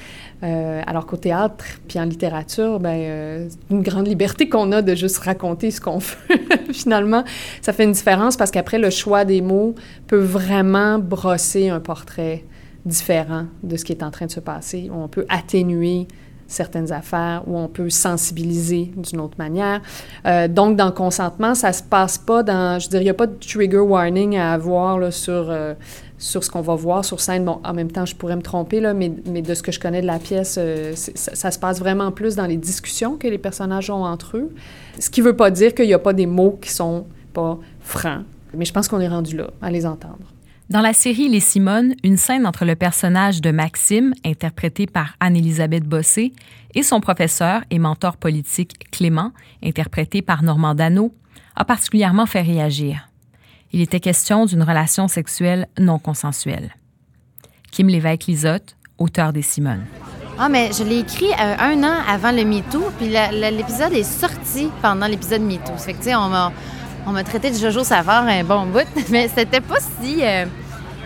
Euh, 0.43 0.83
alors 0.87 1.07
qu'au 1.07 1.17
théâtre, 1.17 1.65
puis 1.89 1.99
en 1.99 2.05
littérature, 2.05 2.81
ben, 2.81 2.97
euh, 2.97 3.49
une 3.71 3.83
grande 3.83 4.07
liberté 4.07 4.49
qu'on 4.49 4.73
a 4.73 4.83
de 4.83 4.95
juste 4.95 5.19
raconter 5.19 5.71
ce 5.71 5.81
qu'on 5.81 5.99
veut. 5.99 6.73
Finalement, 6.73 7.25
ça 7.63 7.73
fait 7.73 7.85
une 7.85 7.93
différence 7.93 8.37
parce 8.37 8.51
qu'après, 8.51 8.79
le 8.79 8.91
choix 8.91 9.25
des 9.25 9.41
mots 9.41 9.75
peut 10.07 10.19
vraiment 10.19 10.99
brosser 10.99 11.69
un 11.69 11.81
portrait 11.81 12.45
différent 12.85 13.47
de 13.63 13.77
ce 13.77 13.85
qui 13.85 13.93
est 13.93 14.03
en 14.03 14.11
train 14.11 14.27
de 14.27 14.31
se 14.31 14.41
passer. 14.41 14.91
On 14.93 15.09
peut 15.09 15.25
atténuer 15.29 16.07
certaines 16.47 16.93
affaires 16.93 17.43
où 17.47 17.59
on 17.59 17.69
peut 17.69 17.91
sensibiliser 17.91 18.91
d'une 18.97 19.21
autre 19.21 19.37
manière. 19.39 19.81
Euh, 20.27 20.49
donc, 20.49 20.77
dans 20.77 20.87
le 20.87 20.93
consentement, 20.93 21.55
ça 21.55 21.73
se 21.73 21.83
passe 21.83 22.19
pas 22.19 22.43
dans... 22.43 22.79
Je 22.79 22.89
dire, 22.89 23.01
il 23.01 23.05
n'y 23.05 23.11
a 23.11 23.15
pas 23.15 23.27
de 23.27 23.35
trigger 23.35 23.79
warning 23.79 24.37
à 24.37 24.53
avoir 24.53 24.99
là, 24.99 25.11
sur, 25.11 25.51
euh, 25.51 25.75
sur 26.19 26.45
ce 26.45 26.51
qu'on 26.51 26.61
va 26.61 26.75
voir 26.75 27.05
sur 27.05 27.21
scène. 27.21 27.45
Bon, 27.45 27.61
en 27.65 27.73
même 27.73 27.91
temps, 27.91 28.07
je 28.07 28.15
pourrais 28.15 28.37
me 28.37 28.43
tromper, 28.43 28.81
là, 28.81 28.95
mais, 28.95 29.13
mais 29.27 29.43
de 29.43 29.55
ce 29.55 29.63
que 29.63 29.73
je 29.73 29.81
connais 29.81 30.03
de 30.03 30.07
la 30.07 30.19
pièce, 30.19 30.57
euh, 30.59 30.93
ça, 30.95 31.35
ça, 31.35 31.51
se 31.51 31.59
passe 31.59 31.79
vraiment 31.79 32.11
plus 32.11 32.37
dans 32.37 32.47
les 32.47 32.57
discussions 32.57 33.17
que 33.17 33.29
les 33.29 33.39
personnages 33.39 33.91
ont 33.91 34.05
entre 34.05 34.37
eux. 34.37 34.51
Ce 34.99 35.11
qui 35.11 35.21
ne 35.21 35.27
veut 35.27 35.37
pas 35.37 35.51
dire 35.51 35.75
qu'il 35.75 35.87
n'y 35.87 35.95
a 35.95 35.99
pas 35.99 36.13
des 36.13 36.27
mots 36.27 36.59
qui 36.61 36.71
sont 36.71 37.07
pas 37.33 37.59
francs. 37.81 38.23
Mais 38.57 38.65
je 38.65 38.73
pense 38.73 38.89
qu'on 38.89 39.01
est 39.01 39.09
rendu 39.09 39.37
là, 39.37 39.49
à 39.61 39.71
les 39.71 39.87
entendre. 39.87 40.34
Dans 40.71 40.81
la 40.81 40.95
série 40.95 41.29
Les 41.29 41.41
Simones, 41.41 41.95
une 42.03 42.17
scène 42.17 42.47
entre 42.47 42.65
le 42.65 42.75
personnage 42.75 43.43
de 43.43 43.51
Maxime, 43.51 44.15
interprété 44.25 44.87
par 44.87 45.15
Anne-Élisabeth 45.21 45.85
Bossé, 45.85 46.33
et 46.75 46.83
son 46.83 47.01
professeur 47.01 47.63
et 47.71 47.79
mentor 47.79 48.17
politique 48.17 48.91
Clément, 48.91 49.33
interprété 49.63 50.23
par 50.23 50.43
Normand 50.43 50.75
Dano, 50.75 51.15
a 51.55 51.67
particulièrement 51.67 52.25
fait 52.25 52.41
réagir. 52.41 53.11
Il 53.73 53.83
était 53.83 54.01
question 54.01 54.47
d'une 54.47 54.63
relation 54.63 55.07
sexuelle 55.07 55.69
non 55.79 55.99
consensuelle. 55.99 56.75
Kim 57.71 57.89
Lévesque-Lisotte, 57.89 58.77
auteur 58.97 59.35
des 59.35 59.43
Simones. 59.43 59.85
Ah, 60.39 60.49
mais 60.49 60.71
je 60.73 60.83
l'ai 60.83 61.01
écrit 61.01 61.31
euh, 61.31 61.57
un 61.59 61.85
an 61.85 61.99
avant 62.09 62.33
le 62.33 62.45
MeToo, 62.45 62.91
puis 62.99 63.09
l'épisode 63.09 63.93
est 63.93 64.03
sorti 64.03 64.69
pendant 64.81 65.07
l'épisode 65.07 65.43
MeToo. 65.43 65.77
On 67.07 67.13
m'a 67.13 67.25
traité 67.25 67.51
de 67.51 67.57
Jojo 67.57 67.85
Savard 67.85 68.25
un 68.27 68.45
bon 68.45 68.67
bout, 68.67 68.87
mais 69.11 69.29
c'était 69.29 69.61
pas 69.61 69.79
si, 70.01 70.19
euh, 70.23 70.47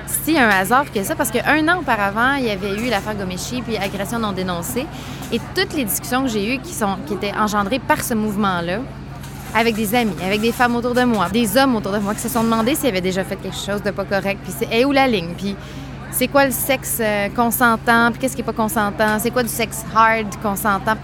si 0.07 0.39
un 0.39 0.49
hasard 0.49 0.91
que 0.93 1.03
ça, 1.03 1.15
parce 1.15 1.31
qu'un 1.31 1.69
an 1.69 1.81
auparavant, 1.81 2.35
il 2.35 2.47
y 2.47 2.51
avait 2.51 2.77
eu 2.77 2.89
l'affaire 2.89 3.15
Gomeshi 3.15 3.63
puis 3.63 3.77
agression 3.77 4.19
non 4.19 4.33
dénoncée, 4.33 4.87
et 5.33 5.41
toutes 5.55 5.75
les 5.75 5.85
discussions 5.85 6.23
que 6.23 6.29
j'ai 6.29 6.55
eues 6.55 6.59
qui, 6.59 6.73
sont, 6.73 6.97
qui 7.07 7.15
étaient 7.15 7.35
engendrées 7.35 7.79
par 7.79 8.03
ce 8.03 8.15
mouvement-là, 8.15 8.79
avec 9.55 9.75
des 9.75 9.95
amis, 9.95 10.15
avec 10.25 10.41
des 10.41 10.53
femmes 10.53 10.77
autour 10.77 10.95
de 10.95 11.03
moi, 11.03 11.29
des 11.31 11.57
hommes 11.57 11.75
autour 11.77 11.93
de 11.93 11.99
moi 11.99 12.15
qui 12.15 12.21
se 12.21 12.29
sont 12.29 12.45
demandé 12.45 12.75
s'ils 12.75 12.89
avaient 12.89 13.01
déjà 13.01 13.25
fait 13.25 13.37
quelque 13.37 13.57
chose 13.57 13.83
de 13.83 13.91
pas 13.91 14.05
correct, 14.05 14.41
puis 14.43 14.53
c'est 14.57 14.85
où 14.85 14.93
la 14.93 15.07
ligne, 15.07 15.35
puis 15.37 15.57
c'est 16.11 16.29
quoi 16.29 16.47
le 16.47 16.53
sexe 16.53 16.99
euh, 17.01 17.29
consentant, 17.35 18.11
puis 18.11 18.21
qu'est-ce 18.21 18.35
qui 18.35 18.43
est 18.43 18.45
pas 18.45 18.53
consentant, 18.53 19.19
c'est 19.19 19.31
quoi 19.31 19.43
du 19.43 19.49
sexe 19.49 19.85
hard 19.95 20.27
consentant? 20.43 20.97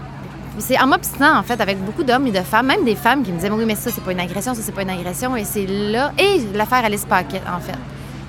C'est 0.57 0.79
en 0.79 0.91
en 0.91 1.43
fait, 1.43 1.59
avec 1.59 1.83
beaucoup 1.83 2.03
d'hommes 2.03 2.27
et 2.27 2.31
de 2.31 2.39
femmes, 2.41 2.67
même 2.67 2.85
des 2.85 2.95
femmes 2.95 3.23
qui 3.23 3.31
me 3.31 3.37
disaient 3.37 3.49
Oui, 3.49 3.65
mais 3.65 3.75
ça, 3.75 3.91
c'est 3.91 4.03
pas 4.03 4.13
une 4.13 4.19
agression, 4.19 4.53
ça, 4.53 4.61
c'est 4.63 4.71
pas 4.71 4.83
une 4.83 4.89
agression. 4.89 5.35
Et 5.35 5.43
c'est 5.43 5.67
là. 5.67 6.11
Et 6.17 6.41
l'affaire 6.53 6.85
Alice 6.85 7.05
Paquette, 7.05 7.43
en 7.47 7.59
fait. 7.59 7.77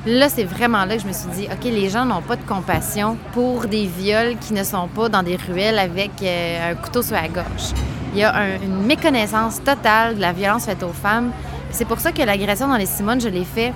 Là, 0.07 0.29
c'est 0.29 0.45
vraiment 0.45 0.85
là 0.85 0.97
que 0.97 1.03
je 1.03 1.07
me 1.07 1.13
suis 1.13 1.29
dit 1.35 1.49
OK, 1.51 1.65
les 1.65 1.89
gens 1.89 2.05
n'ont 2.05 2.23
pas 2.23 2.37
de 2.37 2.45
compassion 2.47 3.17
pour 3.33 3.67
des 3.67 3.87
viols 3.87 4.37
qui 4.41 4.53
ne 4.55 4.63
sont 4.63 4.87
pas 4.87 5.09
dans 5.09 5.25
des 5.25 5.37
ruelles 5.37 5.81
avec 5.81 6.11
euh, 6.23 6.73
un 6.73 6.75
couteau 6.77 7.03
sur 7.03 7.15
la 7.15 7.27
gorge. 7.27 7.73
Il 8.13 8.21
y 8.21 8.25
a 8.25 8.57
une 8.63 8.85
méconnaissance 8.87 9.63
totale 9.63 10.15
de 10.15 10.21
la 10.21 10.33
violence 10.33 10.67
faite 10.67 10.83
aux 10.85 10.93
femmes. 10.93 11.33
C'est 11.71 11.87
pour 11.87 11.99
ça 11.99 12.13
que 12.13 12.23
l'agression 12.23 12.69
dans 12.69 12.77
les 12.77 12.87
Simones, 12.87 13.21
je 13.21 13.29
l'ai 13.29 13.45
fait 13.45 13.73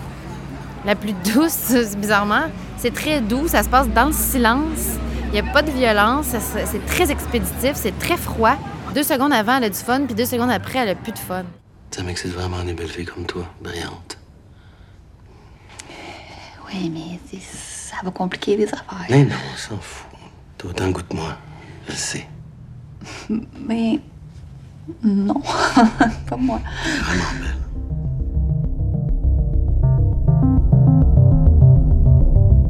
la 0.87 0.95
plus 0.95 1.12
douce, 1.35 1.75
bizarrement. 1.97 2.45
C'est 2.78 2.95
très 2.95 3.21
doux, 3.21 3.49
ça 3.49 3.62
se 3.62 3.69
passe 3.69 3.88
dans 3.88 4.07
le 4.07 4.12
silence. 4.12 4.99
Il 5.32 5.34
n'y 5.34 5.49
a 5.49 5.52
pas 5.52 5.62
de 5.62 5.70
violence, 5.70 6.26
c'est 6.26 6.84
très 6.87 7.12
expéditif, 7.12 7.72
c'est 7.75 7.96
très 8.00 8.16
froid. 8.16 8.56
Deux 8.94 9.04
secondes 9.04 9.32
avant, 9.32 9.58
elle 9.58 9.64
a 9.64 9.70
du 9.70 9.78
fun, 9.78 10.04
puis 10.04 10.14
deux 10.16 10.25
secondes 10.25 10.50
après, 10.50 10.80
elle 10.80 10.88
a 10.88 10.94
plus 10.96 11.12
de 11.12 11.18
fun. 11.18 11.44
Ça 11.92 12.02
m'excite 12.02 12.32
vraiment 12.32 12.64
des 12.64 12.72
belles 12.72 12.88
filles 12.88 13.04
comme 13.04 13.26
toi, 13.26 13.44
brillante. 13.60 14.18
Oui, 16.66 16.90
mais 16.90 17.40
ça 17.40 17.96
va 18.02 18.10
compliquer 18.10 18.56
les 18.56 18.64
affaires. 18.66 19.06
Mais 19.08 19.25
non, 19.25 19.37
on 19.54 19.56
s'en 19.56 19.78
fout. 19.78 20.08
T'as 20.58 20.68
autant 20.68 20.87
le 20.87 20.92
goût 20.92 21.02
de 21.08 21.14
moi, 21.14 21.37
je 21.87 21.92
le 21.92 21.96
sais. 21.96 22.28
Mais 23.28 24.00
non, 25.04 25.40
pas 26.28 26.37
moi. 26.37 26.60
Vraiment 27.04 27.25
belle. 27.40 27.60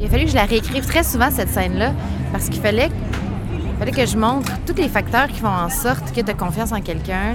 Il 0.01 0.07
a 0.07 0.09
fallu 0.09 0.25
que 0.25 0.31
je 0.31 0.35
la 0.35 0.47
réécrive 0.47 0.87
très 0.87 1.05
souvent, 1.05 1.31
cette 1.31 1.51
scène-là, 1.51 1.93
parce 2.33 2.49
qu'il 2.49 2.63
fallait, 2.63 2.89
fallait 3.79 3.93
que 3.93 4.07
je 4.07 4.17
montre 4.17 4.51
tous 4.67 4.75
les 4.75 4.89
facteurs 4.89 5.29
qui 5.29 5.41
font 5.41 5.49
en 5.49 5.69
sorte 5.69 6.13
que 6.15 6.23
tu 6.23 6.31
as 6.31 6.35
confiance 6.35 6.73
en 6.73 6.81
quelqu'un. 6.81 7.35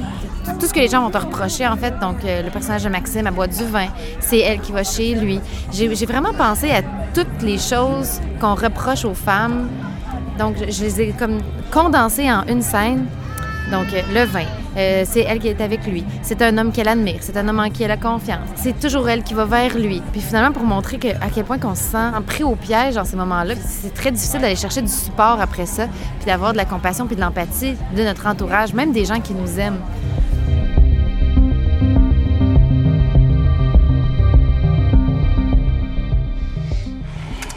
Tout 0.60 0.66
ce 0.66 0.74
que 0.74 0.80
les 0.80 0.88
gens 0.88 1.04
vont 1.04 1.12
te 1.12 1.18
reprocher, 1.20 1.68
en 1.68 1.78
fait. 1.78 2.00
Donc, 2.00 2.26
euh, 2.26 2.42
le 2.42 2.50
personnage 2.50 2.84
de 2.84 2.90
Maxime, 2.90 3.28
elle 3.28 3.34
boit 3.34 3.46
du 3.46 3.64
vin. 3.66 3.88
C'est 4.20 4.40
elle 4.40 4.62
qui 4.62 4.72
va 4.72 4.84
chez 4.84 5.14
lui. 5.14 5.40
J'ai 5.72 6.06
vraiment 6.08 6.34
pensé 6.34 6.72
à 6.72 6.82
toutes 7.14 7.42
les 7.44 7.60
choses 7.60 8.20
qu'on 8.42 8.56
reproche 8.56 9.06
aux 9.06 9.14
femmes. 9.14 9.70
Donc, 10.40 10.56
je, 10.58 10.72
je 10.72 10.84
les 10.84 11.02
ai 11.02 11.10
comme 11.12 11.38
condensées 11.72 12.32
en 12.32 12.46
une 12.48 12.64
scène. 12.64 13.06
Donc, 13.72 13.94
euh, 13.94 14.02
le 14.12 14.26
vin, 14.26 14.46
euh, 14.78 15.04
c'est 15.06 15.22
elle 15.22 15.40
qui 15.40 15.48
est 15.48 15.62
avec 15.62 15.86
lui. 15.86 16.04
C'est 16.22 16.42
un 16.42 16.58
homme 16.58 16.72
qu'elle 16.72 16.88
admire. 16.88 17.18
C'est 17.22 17.38
un 17.38 17.48
homme 17.48 17.60
en 17.60 17.70
qui 17.70 17.84
elle 17.84 17.92
a 17.92 17.98
confiance. 17.98 18.48
C'est 18.56 18.80
toujours 18.80 19.08
elle 19.10 19.24
qui 19.24 19.34
va 19.34 19.46
vers 19.46 19.78
lui. 19.78 20.02
Puis 20.12 20.22
finalement, 20.22 20.52
pour 20.52 20.64
montrer 20.64 20.98
que, 20.98 21.08
à 21.08 21.30
quel 21.34 21.46
point 21.46 21.58
qu'on 21.58 21.76
se 21.76 21.84
sent 21.84 22.12
pris 22.26 22.44
au 22.44 22.56
piège 22.56 22.96
dans 22.96 23.06
ces 23.06 23.16
moments-là, 23.16 23.56
c'est 23.66 23.94
très 23.94 24.12
difficile 24.12 24.42
d'aller 24.42 24.56
chercher 24.56 24.82
du 24.82 24.88
support 24.88 25.40
après 25.40 25.66
ça, 25.66 25.88
puis 26.18 26.26
d'avoir 26.26 26.52
de 26.52 26.58
la 26.58 26.66
compassion 26.66 27.08
puis 27.08 27.16
de 27.16 27.22
l'empathie 27.22 27.76
de 27.96 28.04
notre 28.04 28.26
entourage, 28.28 28.74
même 28.74 28.92
des 28.92 29.06
gens 29.06 29.20
qui 29.20 29.34
nous 29.34 29.60
aiment. 29.60 29.80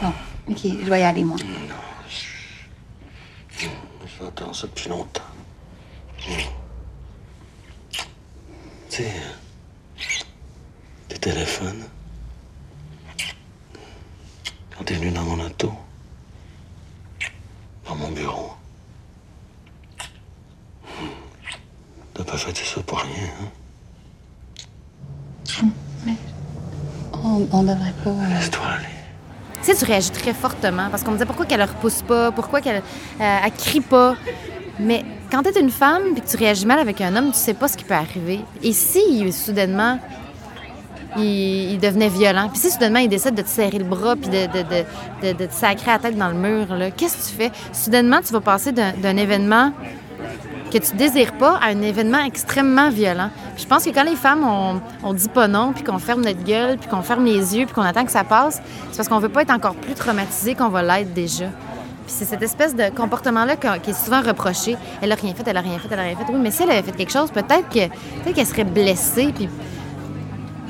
Bon, 0.01 0.13
OK, 0.49 0.59
je 0.63 0.85
dois 0.85 0.99
y 0.99 1.03
aller, 1.03 1.23
moi. 1.23 1.37
J'entends 4.19 4.53
ça 4.53 4.67
depuis 4.67 4.89
longtemps. 4.89 5.21
Tu 8.89 8.89
sais, 8.89 9.13
tes 11.07 11.17
téléphones, 11.17 11.85
quand 14.75 14.83
t'es 14.83 14.95
venu 14.95 15.11
dans 15.11 15.23
mon 15.23 15.39
auto, 15.39 15.71
dans 17.85 17.95
mon 17.95 18.11
bureau, 18.11 18.51
t'as 22.13 22.25
pas 22.25 22.37
fait 22.37 22.57
ça 22.57 22.81
pour 22.81 22.99
rien, 22.99 23.29
hein? 23.41 23.51
Mais 26.05 26.15
on, 27.59 27.61
on 27.61 27.63
devrait 27.63 27.93
pas. 28.03 28.09
euh, 28.09 28.33
Laisse-toi 28.35 28.61
aller. 28.65 28.85
Tu 29.61 29.65
sais, 29.73 29.75
tu 29.75 29.85
réagis 29.85 30.11
très 30.11 30.33
fortement 30.33 30.87
parce 30.89 31.03
qu'on 31.03 31.11
me 31.11 31.15
disait 31.17 31.25
pourquoi 31.25 31.45
qu'elle 31.45 31.59
ne 31.59 31.65
repousse 31.65 32.01
pas, 32.01 32.31
pourquoi 32.31 32.61
qu'elle 32.61 32.77
euh, 32.77 33.37
elle 33.45 33.51
crie 33.51 33.81
pas. 33.81 34.15
Mais 34.79 35.03
quand 35.29 35.43
tu 35.43 35.49
es 35.49 35.59
une 35.59 35.69
femme 35.69 36.01
et 36.15 36.21
que 36.21 36.25
tu 36.29 36.37
réagis 36.37 36.65
mal 36.65 36.79
avec 36.79 37.01
un 37.01 37.13
homme, 37.15 37.31
tu 37.31 37.37
sais 37.37 37.53
pas 37.53 37.67
ce 37.67 37.75
qui 37.75 37.83
peut 37.83 37.93
arriver. 37.93 38.39
Et 38.63 38.71
si 38.71 39.29
soudainement 39.33 39.99
il, 41.17 41.71
il 41.73 41.79
devenait 41.79 42.07
violent, 42.07 42.47
puis 42.49 42.59
si 42.59 42.69
soudainement 42.71 42.99
il 42.99 43.09
décide 43.09 43.35
de 43.35 43.41
te 43.41 43.49
serrer 43.49 43.79
le 43.79 43.83
bras 43.83 44.15
puis 44.15 44.29
de, 44.29 44.45
de, 44.45 44.61
de, 44.63 44.85
de- 45.33 45.37
de 45.37 45.45
te 45.47 45.53
sacrer 45.53 45.91
la 45.91 45.99
tête 45.99 46.17
dans 46.17 46.29
le 46.29 46.35
mur, 46.35 46.73
là, 46.75 46.91
qu'est-ce 46.91 47.17
que 47.17 47.29
tu 47.29 47.35
fais? 47.35 47.51
Soudainement, 47.73 48.19
tu 48.25 48.31
vas 48.31 48.41
passer 48.41 48.71
d'un 48.71 48.93
d'un 48.93 49.17
événement 49.17 49.73
que 50.69 50.77
tu 50.77 50.95
désires 50.95 51.33
pas 51.33 51.57
à 51.61 51.67
un 51.67 51.81
événement 51.81 52.23
extrêmement 52.23 52.89
violent. 52.89 53.29
Puis 53.55 53.63
je 53.63 53.67
pense 53.67 53.83
que 53.85 53.89
quand 53.89 54.03
les 54.03 54.15
femmes, 54.15 54.43
on, 54.43 54.81
on 55.03 55.13
dit 55.13 55.29
pas 55.29 55.47
non, 55.47 55.73
puis 55.73 55.83
qu'on 55.83 55.99
ferme 55.99 56.21
notre 56.23 56.43
gueule, 56.43 56.77
puis 56.77 56.89
qu'on 56.89 57.01
ferme 57.01 57.25
les 57.25 57.57
yeux, 57.57 57.65
puis 57.65 57.73
qu'on 57.73 57.81
attend 57.81 58.05
que 58.05 58.11
ça 58.11 58.23
passe, 58.23 58.61
c'est 58.91 58.97
parce 58.97 59.09
qu'on 59.09 59.19
veut 59.19 59.29
pas 59.29 59.41
être 59.41 59.51
encore 59.51 59.75
plus 59.75 59.93
traumatisé 59.93 60.55
qu'on 60.55 60.69
va 60.69 60.81
l'être 60.83 61.13
déjà. 61.13 61.45
Puis 61.45 62.15
c'est 62.17 62.25
cette 62.25 62.41
espèce 62.41 62.75
de 62.75 62.89
comportement-là 62.89 63.55
qui 63.55 63.89
est 63.89 63.93
souvent 63.93 64.21
reproché. 64.21 64.77
Elle 65.01 65.11
a 65.11 65.15
rien 65.15 65.33
fait, 65.33 65.47
elle 65.47 65.57
a 65.57 65.61
rien 65.61 65.77
fait, 65.77 65.89
elle 65.91 65.99
a 65.99 66.03
rien 66.03 66.15
fait. 66.15 66.31
Oui, 66.31 66.39
mais 66.41 66.51
si 66.51 66.63
elle 66.63 66.71
avait 66.71 66.81
fait 66.81 66.95
quelque 66.95 67.11
chose, 67.11 67.29
peut-être 67.31 67.69
que 67.69 67.87
peut-être 67.87 68.35
qu'elle 68.35 68.47
serait 68.47 68.63
blessée, 68.63 69.31
puis 69.35 69.49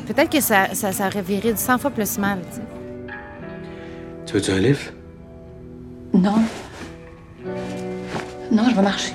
peut-être 0.08 0.30
que 0.30 0.42
ça, 0.42 0.74
ça, 0.74 0.92
ça 0.92 1.08
aurait 1.08 1.22
viré 1.22 1.56
100 1.56 1.78
fois 1.78 1.92
plus 1.92 2.18
mal. 2.18 2.40
tu 4.26 4.34
veux-tu 4.34 4.52
un 4.52 4.60
livre? 4.60 4.82
Non. 6.14 6.40
Non, 8.52 8.64
je 8.70 8.76
vais 8.76 8.82
marcher. 8.82 9.14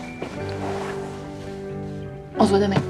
On 2.38 2.44
se 2.44 2.50
voit 2.50 2.60
demain. 2.60 2.80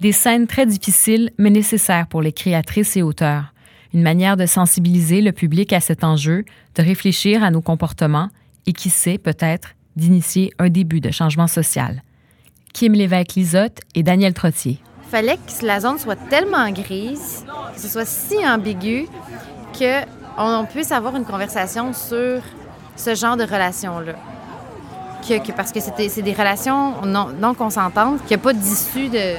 Des 0.00 0.12
scènes 0.12 0.46
très 0.46 0.66
difficiles 0.66 1.30
mais 1.38 1.50
nécessaires 1.50 2.06
pour 2.06 2.22
les 2.22 2.32
créatrices 2.32 2.96
et 2.96 3.02
auteurs. 3.02 3.52
Une 3.94 4.02
manière 4.02 4.36
de 4.36 4.46
sensibiliser 4.46 5.22
le 5.22 5.32
public 5.32 5.72
à 5.72 5.80
cet 5.80 6.04
enjeu, 6.04 6.44
de 6.74 6.82
réfléchir 6.82 7.42
à 7.42 7.50
nos 7.50 7.62
comportements 7.62 8.28
et 8.66 8.72
qui 8.72 8.90
sait 8.90 9.18
peut-être 9.18 9.70
d'initier 9.96 10.52
un 10.58 10.68
début 10.68 11.00
de 11.00 11.10
changement 11.10 11.46
social. 11.46 12.02
Kim 12.74 12.92
Lévesque-Lisotte 12.92 13.80
et 13.94 14.02
Daniel 14.02 14.34
Trottier. 14.34 14.80
fallait 15.10 15.36
que 15.38 15.64
la 15.64 15.80
zone 15.80 15.98
soit 15.98 16.16
tellement 16.28 16.70
grise, 16.70 17.46
que 17.74 17.80
ce 17.80 17.88
soit 17.88 18.04
si 18.04 18.36
ambigu, 18.46 19.06
que 19.72 20.02
on 20.36 20.66
puisse 20.66 20.92
avoir 20.92 21.16
une 21.16 21.24
conversation 21.24 21.94
sur 21.94 22.42
ce 22.96 23.14
genre 23.14 23.38
de 23.38 23.44
relation-là. 23.44 24.16
Que, 25.28 25.52
parce 25.52 25.72
que 25.72 25.80
c'est 25.80 26.22
des 26.22 26.32
relations 26.32 27.04
non, 27.04 27.28
non 27.40 27.54
consentantes, 27.54 28.20
qu'il 28.20 28.36
n'y 28.36 28.40
a 28.40 28.44
pas 28.44 28.52
d'issue 28.52 29.08
de... 29.08 29.34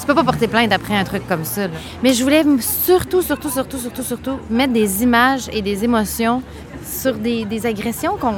Tu 0.00 0.06
peux 0.06 0.14
pas 0.14 0.24
porter 0.24 0.48
plainte 0.48 0.72
après 0.72 0.96
un 0.96 1.04
truc 1.04 1.26
comme 1.28 1.44
ça. 1.44 1.68
Mais 2.02 2.12
je 2.12 2.24
voulais 2.24 2.42
surtout, 2.58 3.22
surtout, 3.22 3.50
surtout, 3.50 3.78
surtout, 3.78 4.02
surtout 4.02 4.38
mettre 4.50 4.72
des 4.72 5.04
images 5.04 5.48
et 5.52 5.62
des 5.62 5.84
émotions 5.84 6.42
sur 6.84 7.14
des, 7.14 7.66
agressions 7.66 8.16
qu'on 8.16 8.34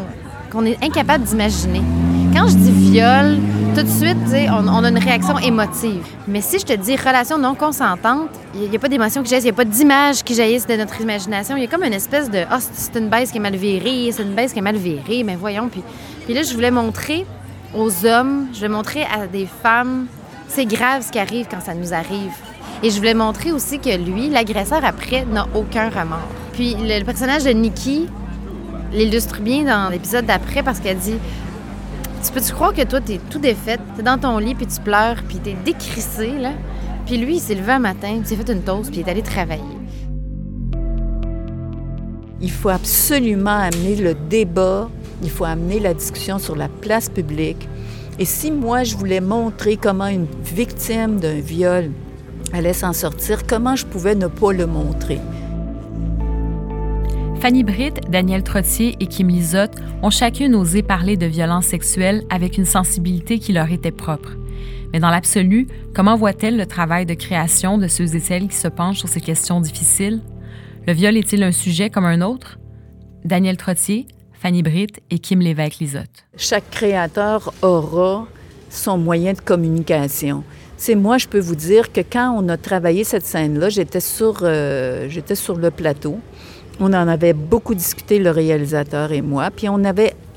qu'on 0.50 0.66
est 0.66 0.84
incapable 0.84 1.24
d'imaginer. 1.24 1.82
Quand 2.34 2.48
je 2.48 2.56
dis 2.56 2.90
viol, 2.90 3.38
tout 3.76 3.82
de 3.82 3.88
suite, 3.88 4.16
on, 4.50 4.84
a 4.84 4.88
une 4.88 4.98
réaction 4.98 5.38
émotive. 5.38 6.04
Mais 6.26 6.40
si 6.40 6.58
je 6.58 6.64
te 6.64 6.72
dis 6.72 6.96
relation 6.96 7.38
non 7.38 7.54
consentante, 7.54 8.28
il 8.54 8.68
n'y 8.68 8.76
a, 8.76 8.78
pas 8.80 8.88
d'émotion 8.88 9.22
qui 9.22 9.30
jaillisse, 9.30 9.44
il 9.44 9.48
n'y 9.48 9.52
a 9.52 9.56
pas 9.56 9.64
d'image 9.64 10.24
qui 10.24 10.34
jaillisse 10.34 10.66
de 10.66 10.74
notre 10.74 11.00
imagination. 11.00 11.56
Il 11.56 11.62
y 11.62 11.66
a 11.66 11.68
comme 11.68 11.84
une 11.84 11.92
espèce 11.92 12.28
de 12.28 12.40
c'est- 12.58 12.72
c'est 12.92 12.98
une 12.98 13.08
baisse 13.08 13.30
qui 13.30 13.38
est 13.38 13.40
mal 13.40 13.54
virée, 13.54 14.10
c'est 14.10 14.24
une 14.24 14.34
baisse 14.34 14.52
qui 14.52 14.58
est 14.58 14.62
mal 14.62 14.76
virée, 14.76 15.22
mais 15.22 15.36
voyons. 15.36 15.68
Puis, 15.68 15.82
puis 16.24 16.34
là, 16.34 16.42
je 16.42 16.52
voulais 16.54 16.72
montrer 16.72 17.24
aux 17.72 18.04
hommes, 18.04 18.48
je 18.52 18.58
voulais 18.58 18.68
montrer 18.68 19.04
à 19.04 19.28
des 19.28 19.46
femmes, 19.62 20.06
c'est 20.48 20.66
grave 20.66 21.02
ce 21.06 21.12
qui 21.12 21.20
arrive 21.20 21.46
quand 21.48 21.60
ça 21.60 21.74
nous 21.74 21.94
arrive. 21.94 22.32
Et 22.82 22.90
je 22.90 22.96
voulais 22.98 23.14
montrer 23.14 23.52
aussi 23.52 23.78
que 23.78 23.96
lui, 23.96 24.28
l'agresseur 24.28 24.84
après, 24.84 25.24
n'a 25.24 25.46
aucun 25.54 25.88
remords. 25.88 26.28
Puis 26.52 26.74
le, 26.74 26.98
le 26.98 27.04
personnage 27.04 27.44
de 27.44 27.50
Nikki 27.50 28.08
l'illustre 28.92 29.40
bien 29.40 29.64
dans 29.64 29.90
l'épisode 29.90 30.26
d'après 30.26 30.62
parce 30.62 30.80
qu'elle 30.80 30.98
dit 30.98 31.16
Tu 32.24 32.32
peux-tu 32.32 32.52
croire 32.54 32.72
que 32.72 32.82
toi, 32.82 33.02
t'es 33.02 33.20
tout 33.28 33.38
défaite, 33.38 33.80
t'es 33.96 34.02
dans 34.02 34.16
ton 34.16 34.38
lit, 34.38 34.54
puis 34.54 34.66
tu 34.66 34.80
pleures, 34.80 35.22
puis 35.28 35.36
t'es 35.36 35.54
décrissé, 35.62 36.38
là? 36.38 36.52
Puis 37.04 37.18
lui, 37.18 37.36
il 37.36 37.40
s'est 37.40 37.54
levé 37.54 37.72
un 37.72 37.78
matin, 37.78 38.08
il 38.16 38.26
s'est 38.26 38.34
fait 38.34 38.50
une 38.50 38.62
toast, 38.62 38.90
puis 38.90 39.00
il 39.00 39.06
est 39.06 39.10
allé 39.10 39.20
travailler. 39.20 39.62
Il 42.40 42.50
faut 42.50 42.70
absolument 42.70 43.58
amener 43.58 43.96
le 43.96 44.14
débat, 44.14 44.88
il 45.22 45.28
faut 45.28 45.44
amener 45.44 45.80
la 45.80 45.92
discussion 45.92 46.38
sur 46.38 46.56
la 46.56 46.68
place 46.68 47.10
publique. 47.10 47.68
Et 48.18 48.24
si 48.24 48.50
moi, 48.50 48.84
je 48.84 48.96
voulais 48.96 49.20
montrer 49.20 49.76
comment 49.76 50.06
une 50.06 50.26
victime 50.42 51.20
d'un 51.20 51.40
viol 51.40 51.90
allait 52.54 52.72
s'en 52.72 52.94
sortir, 52.94 53.46
comment 53.46 53.76
je 53.76 53.84
pouvais 53.84 54.14
ne 54.14 54.28
pas 54.28 54.52
le 54.52 54.66
montrer? 54.66 55.20
Fanny 57.44 57.62
Britt, 57.62 58.00
Daniel 58.08 58.42
Trottier 58.42 58.96
et 59.00 59.06
Kim 59.06 59.28
Lizotte 59.28 59.74
ont 60.02 60.08
chacune 60.08 60.54
osé 60.54 60.82
parler 60.82 61.18
de 61.18 61.26
violences 61.26 61.66
sexuelles 61.66 62.22
avec 62.30 62.56
une 62.56 62.64
sensibilité 62.64 63.38
qui 63.38 63.52
leur 63.52 63.70
était 63.70 63.90
propre. 63.90 64.30
Mais 64.94 64.98
dans 64.98 65.10
l'absolu, 65.10 65.68
comment 65.94 66.16
voit-elle 66.16 66.56
le 66.56 66.64
travail 66.64 67.04
de 67.04 67.12
création 67.12 67.76
de 67.76 67.86
ceux 67.86 68.16
et 68.16 68.20
celles 68.20 68.48
qui 68.48 68.56
se 68.56 68.68
penchent 68.68 69.00
sur 69.00 69.10
ces 69.10 69.20
questions 69.20 69.60
difficiles? 69.60 70.22
Le 70.86 70.94
viol 70.94 71.18
est-il 71.18 71.42
un 71.42 71.52
sujet 71.52 71.90
comme 71.90 72.06
un 72.06 72.22
autre? 72.22 72.58
Daniel 73.26 73.58
Trottier, 73.58 74.06
Fanny 74.32 74.62
Britt 74.62 75.02
et 75.10 75.18
Kim 75.18 75.40
Lévesque-Lizotte. 75.40 76.24
Chaque 76.38 76.70
créateur 76.70 77.52
aura 77.60 78.26
son 78.70 78.96
moyen 78.96 79.34
de 79.34 79.40
communication. 79.40 80.44
C'est 80.78 80.94
moi, 80.94 81.18
je 81.18 81.28
peux 81.28 81.40
vous 81.40 81.56
dire 81.56 81.92
que 81.92 82.00
quand 82.00 82.34
on 82.38 82.48
a 82.48 82.56
travaillé 82.56 83.04
cette 83.04 83.26
scène-là, 83.26 83.68
j'étais 83.68 84.00
sur, 84.00 84.38
euh, 84.42 85.10
j'étais 85.10 85.34
sur 85.34 85.56
le 85.56 85.70
plateau. 85.70 86.18
On 86.80 86.86
en 86.86 87.08
avait 87.08 87.32
beaucoup 87.32 87.74
discuté, 87.74 88.18
le 88.18 88.30
réalisateur 88.30 89.12
et 89.12 89.22
moi, 89.22 89.50
puis 89.54 89.68
on 89.68 89.80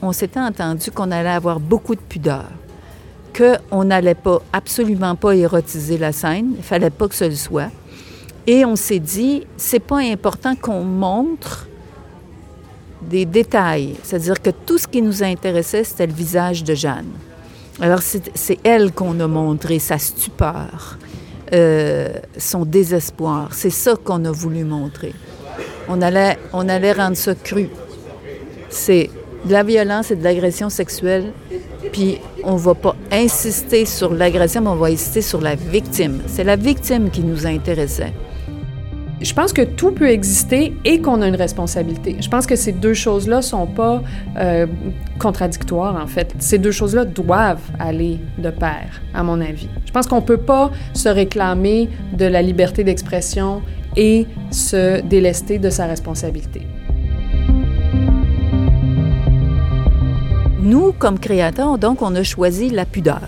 on 0.02 0.12
s'était 0.12 0.40
entendu 0.40 0.92
qu'on 0.92 1.12
allait 1.12 1.30
avoir 1.30 1.60
beaucoup 1.60 1.96
de 1.96 2.02
pudeur, 2.02 2.46
qu'on 3.36 3.84
n'allait 3.84 4.16
pas, 4.16 4.42
absolument 4.54 5.16
pas 5.16 5.36
érotiser 5.36 5.98
la 5.98 6.12
scène, 6.12 6.54
il 6.58 6.64
fallait 6.64 6.92
pas 6.92 7.08
que 7.08 7.16
ce 7.16 7.26
le 7.26 7.36
soit. 7.36 7.72
Et 8.46 8.64
on 8.64 8.76
s'est 8.76 9.00
dit, 9.00 9.46
c'est 9.58 9.80
pas 9.80 9.98
important 9.98 10.56
qu'on 10.56 10.84
montre 10.84 11.68
des 13.02 13.26
détails, 13.26 13.96
c'est-à-dire 14.04 14.42
que 14.42 14.52
tout 14.52 14.78
ce 14.78 14.88
qui 14.88 15.02
nous 15.02 15.24
intéressait, 15.24 15.84
c'était 15.84 16.08
le 16.08 16.14
visage 16.14 16.64
de 16.64 16.76
Jeanne. 16.76 17.12
Alors 17.80 18.02
c'est 18.02 18.32
c'est 18.36 18.58
elle 18.64 18.92
qu'on 18.92 19.20
a 19.20 19.28
montré, 19.28 19.80
sa 19.80 19.98
stupeur, 19.98 20.98
euh, 21.54 22.10
son 22.38 22.66
désespoir. 22.66 23.50
C'est 23.52 23.70
ça 23.70 23.96
qu'on 23.96 24.26
a 24.26 24.32
voulu 24.32 24.64
montrer. 24.64 25.14
On 25.90 26.02
allait, 26.02 26.38
on 26.54 26.68
allait 26.68 26.94
rendre 26.94 27.16
ça 27.18 27.34
cru. 27.36 27.70
C'est 28.70 29.10
de 29.46 29.54
la 29.54 29.64
violence 29.64 30.12
et 30.12 30.16
de 30.16 30.24
l'agression 30.24 30.70
sexuelle, 30.70 31.32
puis 31.92 32.20
on 32.44 32.56
va 32.56 32.74
pas 32.76 32.96
insister 33.12 33.86
sur 33.86 34.14
l'agression, 34.14 34.62
mais 34.62 34.70
on 34.70 34.76
va 34.76 34.88
insister 34.88 35.22
sur 35.22 35.42
la 35.42 35.56
victime. 35.56 36.22
C'est 36.28 36.44
la 36.44 36.56
victime 36.56 37.10
qui 37.10 37.22
nous 37.22 37.46
intéressait. 37.46 38.14
Je 39.20 39.34
pense 39.34 39.52
que 39.52 39.64
tout 39.64 39.92
peut 39.92 40.10
exister 40.10 40.76
et 40.86 41.02
qu'on 41.02 41.24
a 41.24 41.28
une 41.28 41.36
responsabilité. 41.36 42.18
Je 42.20 42.30
pense 42.30 42.46
que 42.46 42.56
ces 42.56 42.72
deux 42.72 42.94
choses-là 42.94 43.42
sont 43.42 43.66
pas 43.66 44.04
euh, 44.38 44.68
contradictoires, 45.18 45.96
en 45.96 46.06
fait. 46.06 46.36
Ces 46.38 46.60
deux 46.60 46.72
choses-là 46.72 47.04
doivent 47.04 47.64
aller 47.80 48.20
de 48.38 48.52
pair, 48.52 49.02
à 49.16 49.24
mon 49.24 49.42
avis. 49.42 49.70
Je 49.88 49.92
pense 49.92 50.06
qu'on 50.06 50.22
peut 50.22 50.38
pas 50.38 50.70
se 50.94 51.10
réclamer 51.10 51.90
de 52.14 52.26
la 52.26 52.44
liberté 52.44 52.84
d'expression 52.84 53.64
et 53.98 54.28
se 54.52 55.02
délester 55.02 55.60
de 55.60 55.70
sa 55.70 55.88
responsabilité. 55.88 56.62
Nous, 60.62 60.94
comme 60.94 61.20
créateurs, 61.20 61.78
donc, 61.78 62.02
on 62.02 62.16
a 62.16 62.24
choisi 62.24 62.70
la 62.70 62.86
pudeur. 62.86 63.22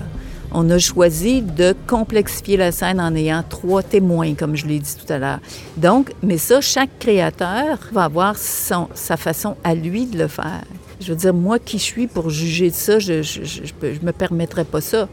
On 0.51 0.69
a 0.71 0.77
choisi 0.77 1.41
de 1.41 1.75
complexifier 1.87 2.57
la 2.57 2.71
scène 2.71 2.99
en 2.99 3.13
ayant 3.15 3.43
trois 3.47 3.83
témoins, 3.83 4.33
comme 4.33 4.55
je 4.55 4.65
l'ai 4.65 4.79
dit 4.79 4.95
tout 4.95 5.11
à 5.11 5.19
l'heure. 5.19 5.39
Donc, 5.77 6.11
mais 6.23 6.37
ça, 6.37 6.59
chaque 6.59 6.97
créateur 6.99 7.77
va 7.91 8.05
avoir 8.05 8.35
sa 8.37 9.17
façon 9.17 9.55
à 9.63 9.75
lui 9.75 10.05
de 10.05 10.17
le 10.17 10.27
faire. 10.27 10.63
Je 10.99 11.11
veux 11.11 11.15
dire, 11.15 11.33
moi 11.33 11.59
qui 11.59 11.79
suis 11.79 12.07
pour 12.07 12.29
juger 12.29 12.71
de 12.71 12.75
ça, 12.75 12.99
je 12.99 13.21
je 13.21 14.05
me 14.05 14.11
permettrais 14.11 14.65
pas 14.65 14.81
ça. 14.81 15.07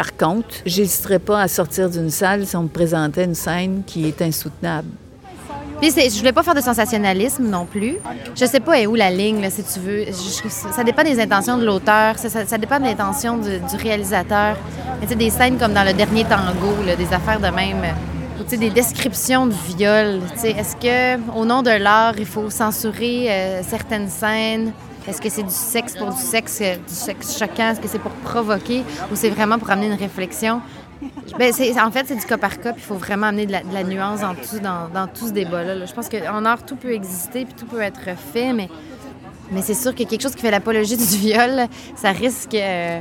Par 0.00 0.16
contre, 0.16 0.54
j'hésiterais 0.64 1.18
pas 1.18 1.42
à 1.42 1.46
sortir 1.46 1.90
d'une 1.90 2.08
salle 2.08 2.46
si 2.46 2.56
on 2.56 2.62
me 2.62 2.68
présentait 2.68 3.24
une 3.24 3.34
scène 3.34 3.82
qui 3.86 4.08
est 4.08 4.22
insoutenable. 4.22 4.88
Puis 5.78 5.90
je 5.90 6.18
voulais 6.18 6.32
pas 6.32 6.42
faire 6.42 6.54
de 6.54 6.62
sensationnalisme 6.62 7.46
non 7.46 7.66
plus. 7.66 7.98
Je 8.34 8.46
sais 8.46 8.60
pas 8.60 8.80
où 8.84 8.94
la 8.94 9.10
ligne, 9.10 9.46
si 9.50 9.62
tu 9.62 9.78
veux. 9.78 10.06
Ça 10.10 10.84
dépend 10.84 11.02
des 11.02 11.20
intentions 11.20 11.58
de 11.58 11.66
l'auteur, 11.66 12.16
ça, 12.16 12.56
dépend 12.56 12.78
de 12.78 12.84
l'intention 12.84 13.36
du, 13.36 13.76
réalisateur. 13.76 14.56
Tu 15.02 15.08
sais, 15.08 15.16
des 15.16 15.28
scènes 15.28 15.58
comme 15.58 15.74
dans 15.74 15.84
le 15.84 15.92
dernier 15.92 16.24
tango, 16.24 16.72
des 16.96 17.12
affaires 17.12 17.38
de 17.38 17.54
même, 17.54 17.82
tu 18.38 18.44
sais, 18.48 18.56
des 18.56 18.70
descriptions 18.70 19.48
de 19.48 19.54
viol. 19.76 20.20
Tu 20.32 20.40
sais, 20.40 20.50
est-ce 20.52 20.76
que 20.76 21.20
au 21.38 21.44
nom 21.44 21.60
de 21.60 21.72
l'art, 21.72 22.14
il 22.16 22.24
faut 22.24 22.48
censurer 22.48 23.26
euh, 23.28 23.62
certaines 23.62 24.08
scènes? 24.08 24.72
Est-ce 25.06 25.20
que 25.20 25.28
c'est 25.28 25.42
du 25.42 25.50
sexe 25.50 25.96
pour 25.96 26.10
du 26.10 26.20
sexe, 26.20 26.58
euh, 26.60 26.76
du 26.76 26.94
sexe 26.94 27.38
choquant? 27.38 27.70
Est-ce 27.70 27.80
que 27.80 27.88
c'est 27.88 27.98
pour 27.98 28.12
provoquer? 28.12 28.84
Ou 29.10 29.14
c'est 29.16 29.30
vraiment 29.30 29.58
pour 29.58 29.70
amener 29.70 29.86
une 29.86 29.98
réflexion? 29.98 30.60
Ben, 31.38 31.52
en 31.82 31.90
fait, 31.90 32.06
c'est 32.06 32.16
du 32.16 32.26
cas 32.26 32.36
par 32.36 32.60
cas, 32.60 32.72
puis 32.72 32.82
il 32.82 32.86
faut 32.86 32.96
vraiment 32.96 33.28
amener 33.28 33.46
de 33.46 33.52
la, 33.52 33.84
nuance 33.84 34.20
dans 34.20 34.34
tout, 34.34 34.58
dans, 34.58 35.06
tout 35.06 35.28
ce 35.28 35.32
débat-là. 35.32 35.74
là. 35.74 35.86
Je 35.86 35.92
pense 35.94 36.08
qu'en 36.08 36.44
art, 36.44 36.64
tout 36.64 36.76
peut 36.76 36.92
exister, 36.92 37.44
puis 37.46 37.54
tout 37.54 37.66
peut 37.66 37.80
être 37.80 38.00
fait, 38.32 38.52
mais, 38.52 38.68
mais 39.50 39.62
c'est 39.62 39.74
sûr 39.74 39.94
que 39.94 40.02
quelque 40.02 40.20
chose 40.20 40.34
qui 40.34 40.42
fait 40.42 40.50
l'apologie 40.50 40.96
du 40.96 41.04
viol, 41.04 41.66
ça 41.96 42.10
risque, 42.10 42.54
euh, 42.54 43.00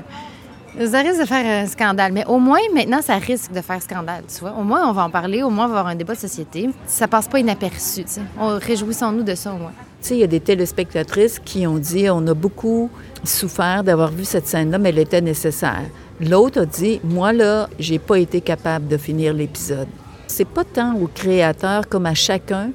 ça 0.85 1.01
risque 1.01 1.19
de 1.19 1.25
faire 1.25 1.63
un 1.63 1.67
scandale. 1.67 2.13
Mais 2.13 2.25
au 2.25 2.39
moins, 2.39 2.59
maintenant, 2.73 3.01
ça 3.01 3.15
risque 3.15 3.51
de 3.51 3.61
faire 3.61 3.81
scandale, 3.81 4.23
tu 4.33 4.39
vois. 4.39 4.53
Au 4.57 4.63
moins, 4.63 4.87
on 4.87 4.93
va 4.93 5.03
en 5.03 5.09
parler, 5.09 5.43
au 5.43 5.49
moins, 5.49 5.65
on 5.65 5.69
va 5.69 5.79
avoir 5.79 5.91
un 5.91 5.95
débat 5.95 6.13
de 6.13 6.19
société. 6.19 6.69
Ça 6.85 7.09
passe 7.09 7.27
pas 7.27 7.39
inaperçu, 7.39 8.05
tu 8.05 8.21
réjouissons-nous 8.37 9.23
de 9.23 9.35
ça, 9.35 9.51
au 9.51 9.57
moins. 9.57 9.73
Tu 10.01 10.07
sais, 10.07 10.15
il 10.15 10.19
y 10.19 10.23
a 10.23 10.27
des 10.27 10.39
téléspectatrices 10.39 11.39
qui 11.43 11.67
ont 11.67 11.77
dit 11.77 12.09
on 12.09 12.25
a 12.27 12.33
beaucoup 12.33 12.89
souffert 13.23 13.83
d'avoir 13.83 14.11
vu 14.11 14.23
cette 14.23 14.47
scène-là, 14.47 14.77
mais 14.77 14.89
elle 14.89 14.99
était 14.99 15.21
nécessaire. 15.21 15.83
L'autre 16.21 16.61
a 16.61 16.65
dit 16.65 17.01
moi 17.03 17.33
là, 17.33 17.69
j'ai 17.79 17.99
pas 17.99 18.17
été 18.17 18.41
capable 18.41 18.87
de 18.87 18.97
finir 18.97 19.33
l'épisode. 19.33 19.87
C'est 20.27 20.47
pas 20.47 20.63
tant 20.63 20.95
au 20.95 21.07
créateur 21.07 21.87
comme 21.87 22.05
à 22.05 22.13
chacun 22.13 22.71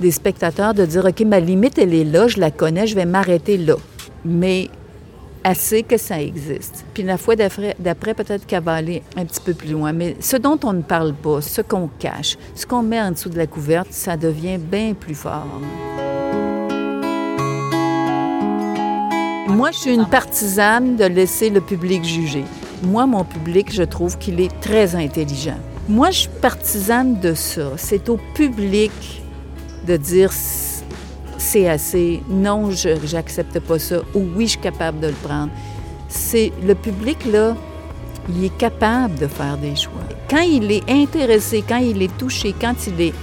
des 0.00 0.10
spectateurs 0.10 0.74
de 0.74 0.86
dire 0.86 1.04
ok 1.04 1.20
ma 1.20 1.40
limite 1.40 1.78
elle 1.78 1.94
est 1.94 2.04
là, 2.04 2.28
je 2.28 2.40
la 2.40 2.50
connais, 2.50 2.86
je 2.86 2.94
vais 2.94 3.06
m'arrêter 3.06 3.58
là. 3.58 3.76
Mais 4.24 4.70
assez 5.44 5.82
que 5.82 5.98
ça 5.98 6.20
existe. 6.20 6.84
Puis 6.94 7.02
la 7.02 7.18
fois 7.18 7.36
d'après, 7.36 8.14
peut-être 8.14 8.46
qu'elle 8.46 8.62
va 8.62 8.74
aller 8.74 9.02
un 9.16 9.26
petit 9.26 9.40
peu 9.40 9.52
plus 9.52 9.68
loin. 9.68 9.92
Mais 9.92 10.16
ce 10.20 10.36
dont 10.36 10.58
on 10.64 10.72
ne 10.72 10.82
parle 10.82 11.12
pas, 11.12 11.42
ce 11.42 11.60
qu'on 11.60 11.88
cache, 11.98 12.36
ce 12.54 12.66
qu'on 12.66 12.82
met 12.82 13.00
en 13.00 13.12
dessous 13.12 13.28
de 13.28 13.36
la 13.36 13.46
couverte, 13.46 13.88
ça 13.90 14.16
devient 14.16 14.58
bien 14.58 14.94
plus 14.94 15.14
fort. 15.14 15.60
Moi, 19.46 19.72
je 19.72 19.78
suis 19.78 19.94
une 19.94 20.06
partisane 20.06 20.96
de 20.96 21.04
laisser 21.04 21.50
le 21.50 21.60
public 21.60 22.02
juger. 22.02 22.44
Moi, 22.82 23.06
mon 23.06 23.24
public, 23.24 23.70
je 23.72 23.82
trouve 23.82 24.16
qu'il 24.16 24.40
est 24.40 24.60
très 24.60 24.96
intelligent. 24.96 25.58
Moi, 25.86 26.10
je 26.10 26.20
suis 26.20 26.30
partisane 26.40 27.20
de 27.20 27.34
ça. 27.34 27.72
C'est 27.76 28.08
au 28.08 28.18
public 28.34 28.90
de 29.86 29.98
dire 29.98 30.32
c'est 31.36 31.68
assez, 31.68 32.22
non, 32.28 32.70
je 32.70 32.96
j'accepte 33.04 33.60
pas 33.60 33.78
ça, 33.78 33.98
ou 34.14 34.24
oui, 34.34 34.46
je 34.46 34.52
suis 34.52 34.60
capable 34.60 35.00
de 35.00 35.08
le 35.08 35.12
prendre. 35.12 35.50
C'est 36.08 36.50
le 36.66 36.74
public 36.74 37.18
là, 37.26 37.54
il 38.30 38.44
est 38.46 38.56
capable 38.56 39.18
de 39.18 39.26
faire 39.26 39.58
des 39.58 39.76
choix. 39.76 39.92
Quand 40.30 40.40
il 40.40 40.72
est 40.72 40.90
intéressé, 40.90 41.62
quand 41.68 41.76
il 41.76 42.00
est 42.00 42.16
touché, 42.16 42.54
quand 42.58 42.74
il 42.86 43.00
est 43.00 43.14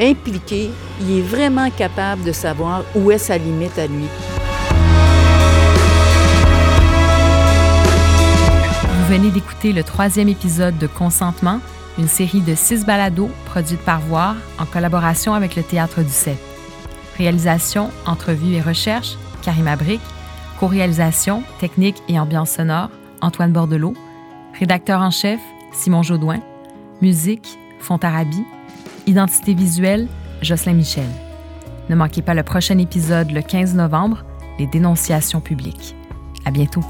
impliqué, 0.00 0.70
il 1.02 1.18
est 1.18 1.22
vraiment 1.22 1.68
capable 1.70 2.24
de 2.24 2.32
savoir 2.32 2.82
où 2.94 3.10
est 3.10 3.18
sa 3.18 3.36
limite 3.36 3.78
à 3.78 3.86
lui. 3.86 4.06
D'écouter 9.34 9.72
le 9.72 9.82
troisième 9.82 10.28
épisode 10.28 10.78
de 10.78 10.86
Consentement, 10.86 11.58
une 11.98 12.06
série 12.06 12.40
de 12.40 12.54
six 12.54 12.86
balados 12.86 13.30
produite 13.46 13.80
par 13.80 14.00
Voir 14.00 14.36
en 14.60 14.64
collaboration 14.64 15.34
avec 15.34 15.56
le 15.56 15.64
Théâtre 15.64 16.02
du 16.02 16.08
Sept. 16.08 16.38
Réalisation, 17.18 17.90
entrevue 18.06 18.54
et 18.54 18.60
recherche, 18.60 19.16
Karima 19.42 19.74
Brick. 19.74 20.00
Co-réalisation, 20.60 21.42
technique 21.58 22.00
et 22.08 22.18
ambiance 22.18 22.50
sonore, 22.50 22.90
Antoine 23.20 23.52
Bordelot. 23.52 23.94
Rédacteur 24.58 25.00
en 25.00 25.10
chef, 25.10 25.40
Simon 25.72 26.04
Jaudoin. 26.04 26.38
Musique, 27.02 27.58
Fontarabi. 27.80 28.44
Identité 29.08 29.54
visuelle, 29.54 30.06
Jocelyn 30.42 30.74
Michel. 30.74 31.08
Ne 31.90 31.96
manquez 31.96 32.22
pas 32.22 32.34
le 32.34 32.44
prochain 32.44 32.78
épisode 32.78 33.32
le 33.32 33.42
15 33.42 33.74
novembre, 33.74 34.24
Les 34.60 34.68
dénonciations 34.68 35.40
publiques. 35.40 35.96
À 36.44 36.52
bientôt. 36.52 36.84